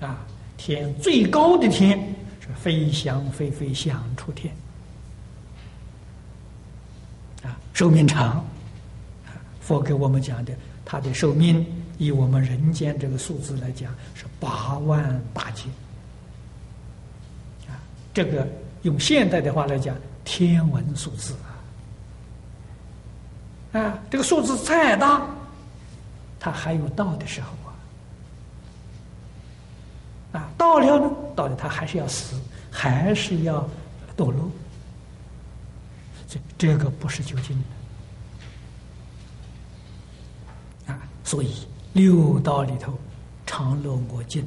[0.07, 0.25] 啊，
[0.57, 1.97] 天最高的天
[2.39, 4.53] 是飞翔飞飞翔出天。
[7.47, 8.45] 啊，寿命长，
[9.61, 10.53] 佛给我们讲的，
[10.83, 11.65] 他的寿命
[11.97, 15.63] 以我们人间这个数字来讲是八万大劫。
[17.67, 17.79] 啊，
[18.13, 18.45] 这个
[18.81, 19.95] 用现代的话来讲，
[20.25, 21.33] 天文数字。
[23.71, 25.25] 啊，啊这个数字再大，
[26.39, 27.71] 它还有到的时候啊！
[30.33, 32.35] 啊，到了呢，到了它还是要死，
[32.69, 33.65] 还是要
[34.17, 34.51] 堕落。
[36.57, 37.57] 这个不是究竟
[40.87, 40.99] 的啊！
[41.23, 41.53] 所以
[41.93, 42.97] 六道里头，
[43.45, 44.45] 常乐我净，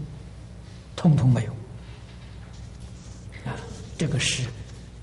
[0.96, 1.52] 通通没有
[3.44, 3.54] 啊！
[3.96, 4.44] 这个是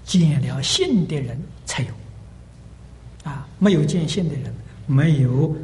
[0.04, 1.90] 见了性的人才有。
[3.24, 4.54] 啊，没有见性的人，
[4.86, 5.56] 没有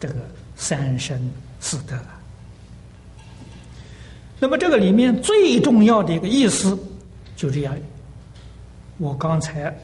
[0.00, 0.14] 这个
[0.56, 1.30] 三生
[1.60, 1.98] 四德。
[4.40, 6.76] 那么这个里面最重要的一个意思，
[7.36, 7.76] 就这样。
[8.98, 9.74] 我刚才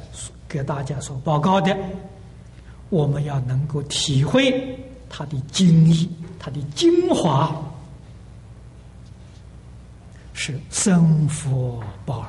[0.49, 1.77] 给大家所报告的，
[2.89, 4.79] 我们要能够体会
[5.11, 6.09] 它的精义，
[6.39, 7.55] 它的精华，
[10.33, 12.29] 是生佛报尔。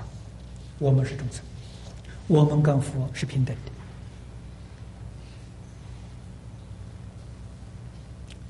[0.79, 1.41] 我们是众生，
[2.27, 3.71] 我们跟佛是平等的。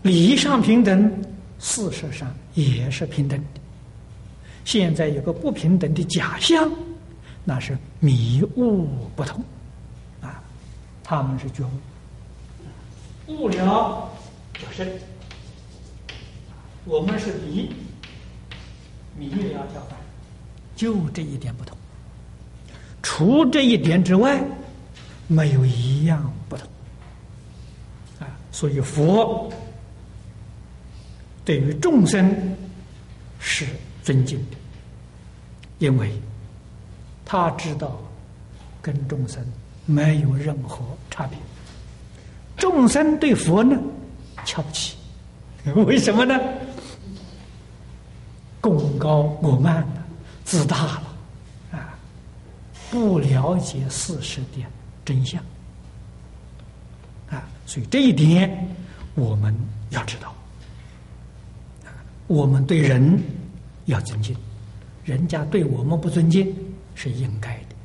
[0.02, 1.24] 理上平等，
[1.60, 3.62] 事实上也是平等的。
[4.64, 6.72] 现在有个不平等的假象，
[7.44, 9.44] 那是迷雾不同，
[11.10, 11.64] 他们是觉
[13.26, 14.08] 悟，悟了
[14.54, 14.88] 就生，
[16.86, 17.74] 我们是迷，
[19.18, 19.98] 迷了叫反，
[20.76, 21.76] 就这一点不同。
[23.02, 24.40] 除这一点之外，
[25.26, 26.68] 没有一样不同，
[28.20, 29.52] 啊，所以佛。
[31.44, 32.56] 对于众生
[33.40, 33.66] 是
[34.04, 34.58] 尊敬的，
[35.80, 36.14] 因为
[37.26, 38.00] 他知道
[38.80, 39.44] 跟众生
[39.90, 41.38] 没有任何差别。
[42.56, 43.76] 众生对佛呢
[44.46, 44.96] 瞧不起，
[45.88, 46.40] 为什么呢？
[48.62, 50.06] 功高我慢了，
[50.44, 51.04] 自大了，
[51.72, 51.98] 啊，
[52.92, 54.64] 不了解事实的
[55.06, 55.42] 真相，
[57.30, 58.68] 啊，所以这一点
[59.16, 59.56] 我们
[59.92, 60.36] 要知道。
[62.28, 63.18] 我们对人
[63.86, 64.36] 要尊敬，
[65.04, 66.54] 人家对我们不尊敬
[66.94, 67.76] 是应该的。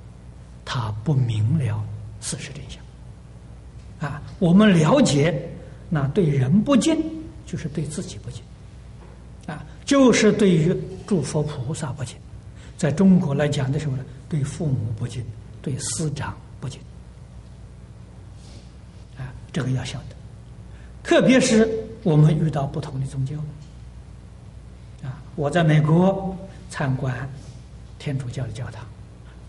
[0.65, 1.83] 他不明了
[2.25, 5.47] 事实真相，啊，我们了解，
[5.91, 6.97] 那对人不敬
[7.45, 8.43] 就是对自己不敬，
[9.47, 10.75] 啊，就是对于
[11.07, 12.17] 诸佛菩萨不敬。
[12.79, 15.23] 在中国来讲的时候呢，对父母不敬，
[15.61, 16.81] 对师长不敬，
[19.19, 20.17] 啊，这个要晓得。
[21.03, 21.69] 特别是
[22.03, 23.37] 我们遇到不同的宗教。
[25.07, 26.35] 啊我在美国
[26.71, 27.15] 参观
[27.99, 28.83] 天主教的教堂，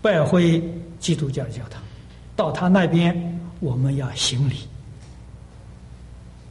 [0.02, 0.62] 拜会
[1.00, 1.80] 基督教的教堂，
[2.36, 4.68] 到他那边我们要行礼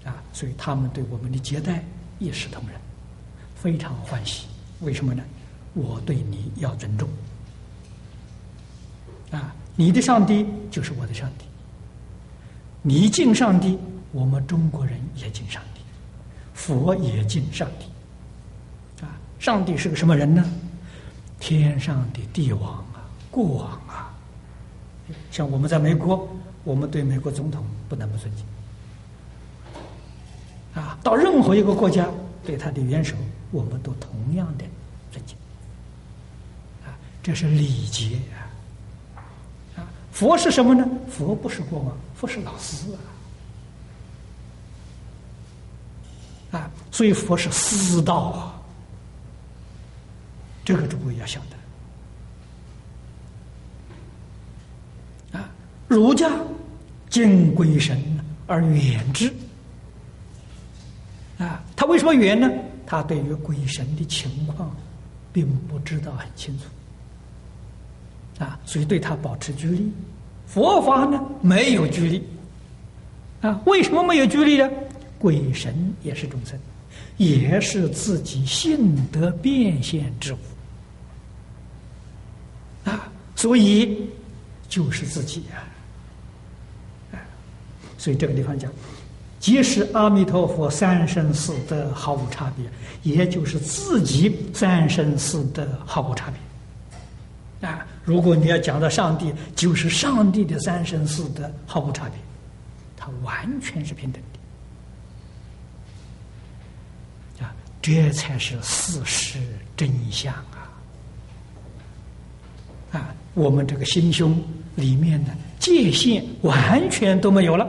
[0.04, 1.84] 啊，所以他们对我们的接待
[2.20, 2.76] 一视同仁，
[3.56, 4.48] 非常欢喜。
[4.82, 5.24] 为什么呢？
[5.74, 7.08] 我对你要尊重
[9.32, 11.46] 啊，你的上帝就是我的上帝，
[12.82, 13.78] 你敬上帝，
[14.12, 15.82] 我们中国人也敬上帝，
[16.54, 17.86] 佛也敬上帝。
[19.06, 20.44] 啊上帝是个什么人呢？
[21.40, 24.05] 天上的帝王啊，国王啊。
[25.32, 26.28] 像我们在美国，
[26.64, 28.46] 我们对美国总统不能不尊敬
[30.74, 30.98] 啊。
[31.04, 32.10] 到任何一个国家，
[32.44, 33.16] 对他的元首，
[33.52, 34.66] 我们都同样的
[35.12, 35.36] 尊敬
[36.86, 36.98] 啊。
[37.22, 38.50] 这是礼节啊。
[39.78, 40.88] 啊，佛是什么呢？
[41.10, 42.92] 佛不是国王，佛是老师
[46.52, 46.60] 啊。
[46.60, 48.54] 啊，所以佛是师道啊。
[50.64, 51.40] 这个诸位要晓
[55.32, 55.50] 得啊！
[55.88, 56.30] 儒家
[57.10, 58.02] 敬鬼神
[58.48, 59.34] 而远之
[61.38, 62.50] 啊，他为什么远呢？
[62.86, 64.76] 他对于鬼神的情况
[65.34, 66.66] 并不知道很清楚
[68.44, 69.92] 啊，所以对他保持距离。
[70.46, 72.24] 佛法呢，没有距离
[73.42, 73.60] 啊？
[73.66, 74.70] 为什么没有距离呢？
[75.18, 76.60] 鬼神也是众生，
[77.18, 80.38] 也是自己性德变现之物
[82.86, 84.08] 啊，所以
[84.70, 85.64] 就是自己呀。
[88.06, 88.72] 所以这个地方讲，
[89.40, 92.64] 即使阿弥陀佛三生四德毫无差别，
[93.02, 97.68] 也就是自己三生四德毫无差别。
[97.68, 102.20] 啊，如果你要讲到上帝，就是上帝的三生四德毫无差别，
[102.96, 104.22] 他完全是平等
[107.40, 107.44] 的。
[107.44, 109.40] 啊，这才是事实
[109.76, 110.70] 真相啊！
[112.92, 114.40] 啊，我们这个心胸
[114.76, 117.68] 里面的界限完全都没有了。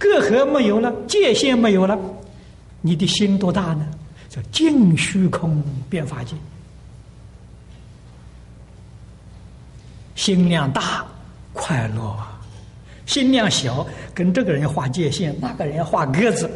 [0.00, 1.96] 隔阂没有了，界限没有了，
[2.80, 3.86] 你的心多大呢？
[4.30, 6.34] 叫净虚空变法界。
[10.14, 11.04] 心量大，
[11.52, 12.16] 快乐；
[13.04, 16.50] 心量小，跟这个人画界限，那个人画格子，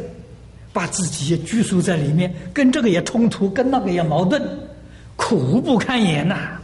[0.73, 4.41] 把自己也拘束在里面，跟这个也冲突，跟那个也矛盾，
[5.15, 6.59] 苦不堪言呐！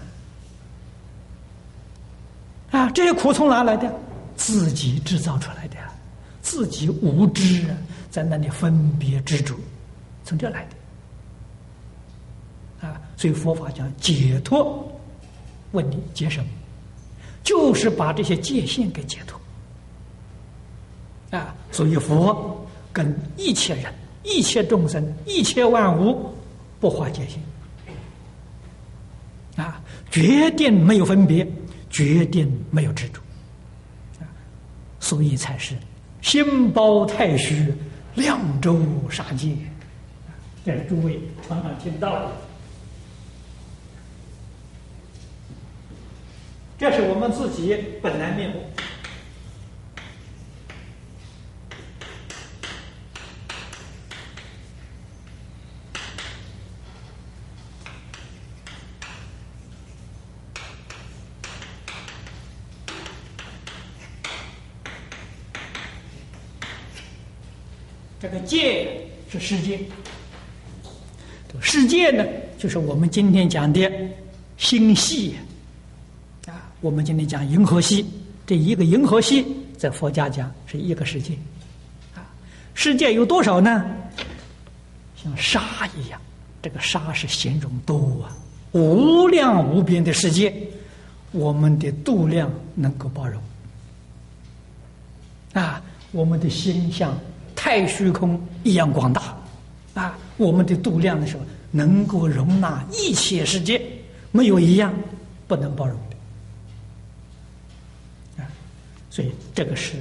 [2.72, 3.94] 啊，这些苦从哪来的？
[4.36, 5.76] 自己制造出来的。
[6.42, 7.66] 自己无知，
[8.10, 9.56] 在那里分别执着，
[10.24, 10.68] 从这来
[12.82, 13.00] 的啊！
[13.16, 14.92] 所以佛法讲解脱，
[15.72, 16.50] 问你解什么？
[17.44, 19.40] 就是把这些界限给解脱
[21.38, 21.56] 啊！
[21.72, 23.94] 所以佛跟一切人、
[24.24, 26.34] 一切众生、一切万物
[26.80, 27.40] 不划界限
[29.64, 31.48] 啊，决定没有分别，
[31.90, 33.22] 决定没有执着，
[35.00, 35.76] 所以才是。
[36.22, 37.74] 心包太虚，
[38.16, 38.80] 量周
[39.10, 39.56] 杀戒，
[40.66, 42.32] 这诸位常常听到的。
[46.78, 48.56] 这是我们自己本来面目。
[68.32, 69.80] 个界是世界，
[71.60, 72.26] 世界呢，
[72.58, 73.92] 就是我们今天讲的
[74.58, 75.36] 星系
[76.48, 76.72] 啊。
[76.80, 78.06] 我们今天讲银河系，
[78.48, 79.46] 这一个银河系
[79.78, 81.34] 在佛家讲是一个世界
[82.16, 82.24] 啊。
[82.74, 83.86] 世界有多少呢？
[85.16, 86.20] 像沙一样，
[86.62, 88.36] 这个沙是形容多啊，
[88.72, 90.54] 无量无边的世界，
[91.32, 93.42] 我们的度量能够包容
[95.54, 95.84] 啊，
[96.14, 97.14] 我们的心像。
[97.64, 99.38] 太虚空一样广大，
[99.94, 103.80] 啊，我们的度量的时候能够容纳一切世界，
[104.32, 104.92] 没有一样
[105.48, 106.16] 不能包容的，
[108.42, 108.50] 啊，
[109.12, 109.98] 所以这个是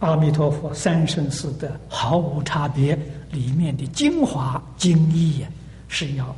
[0.00, 2.94] 阿弥陀佛三生四德毫无差别
[3.32, 5.48] 里面的精华精义呀，
[5.88, 6.36] 是要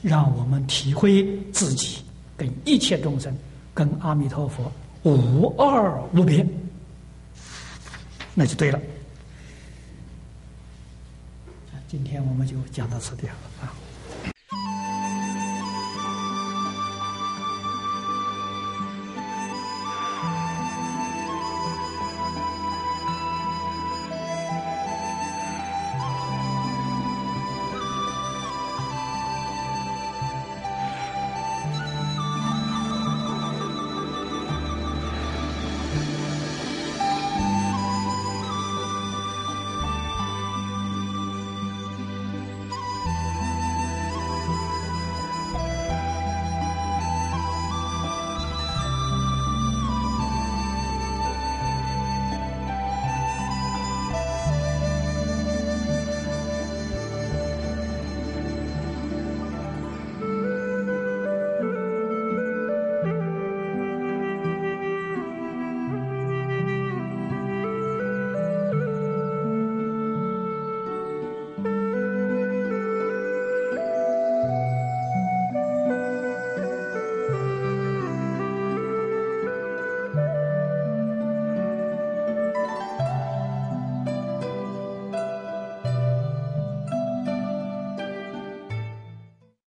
[0.00, 1.98] 让我们体会自己
[2.36, 3.36] 跟一切众生
[3.74, 4.70] 跟阿弥陀佛
[5.02, 6.46] 无二无别，
[8.32, 8.78] 那就对了。
[11.90, 13.74] 今天我们就讲到此地了啊。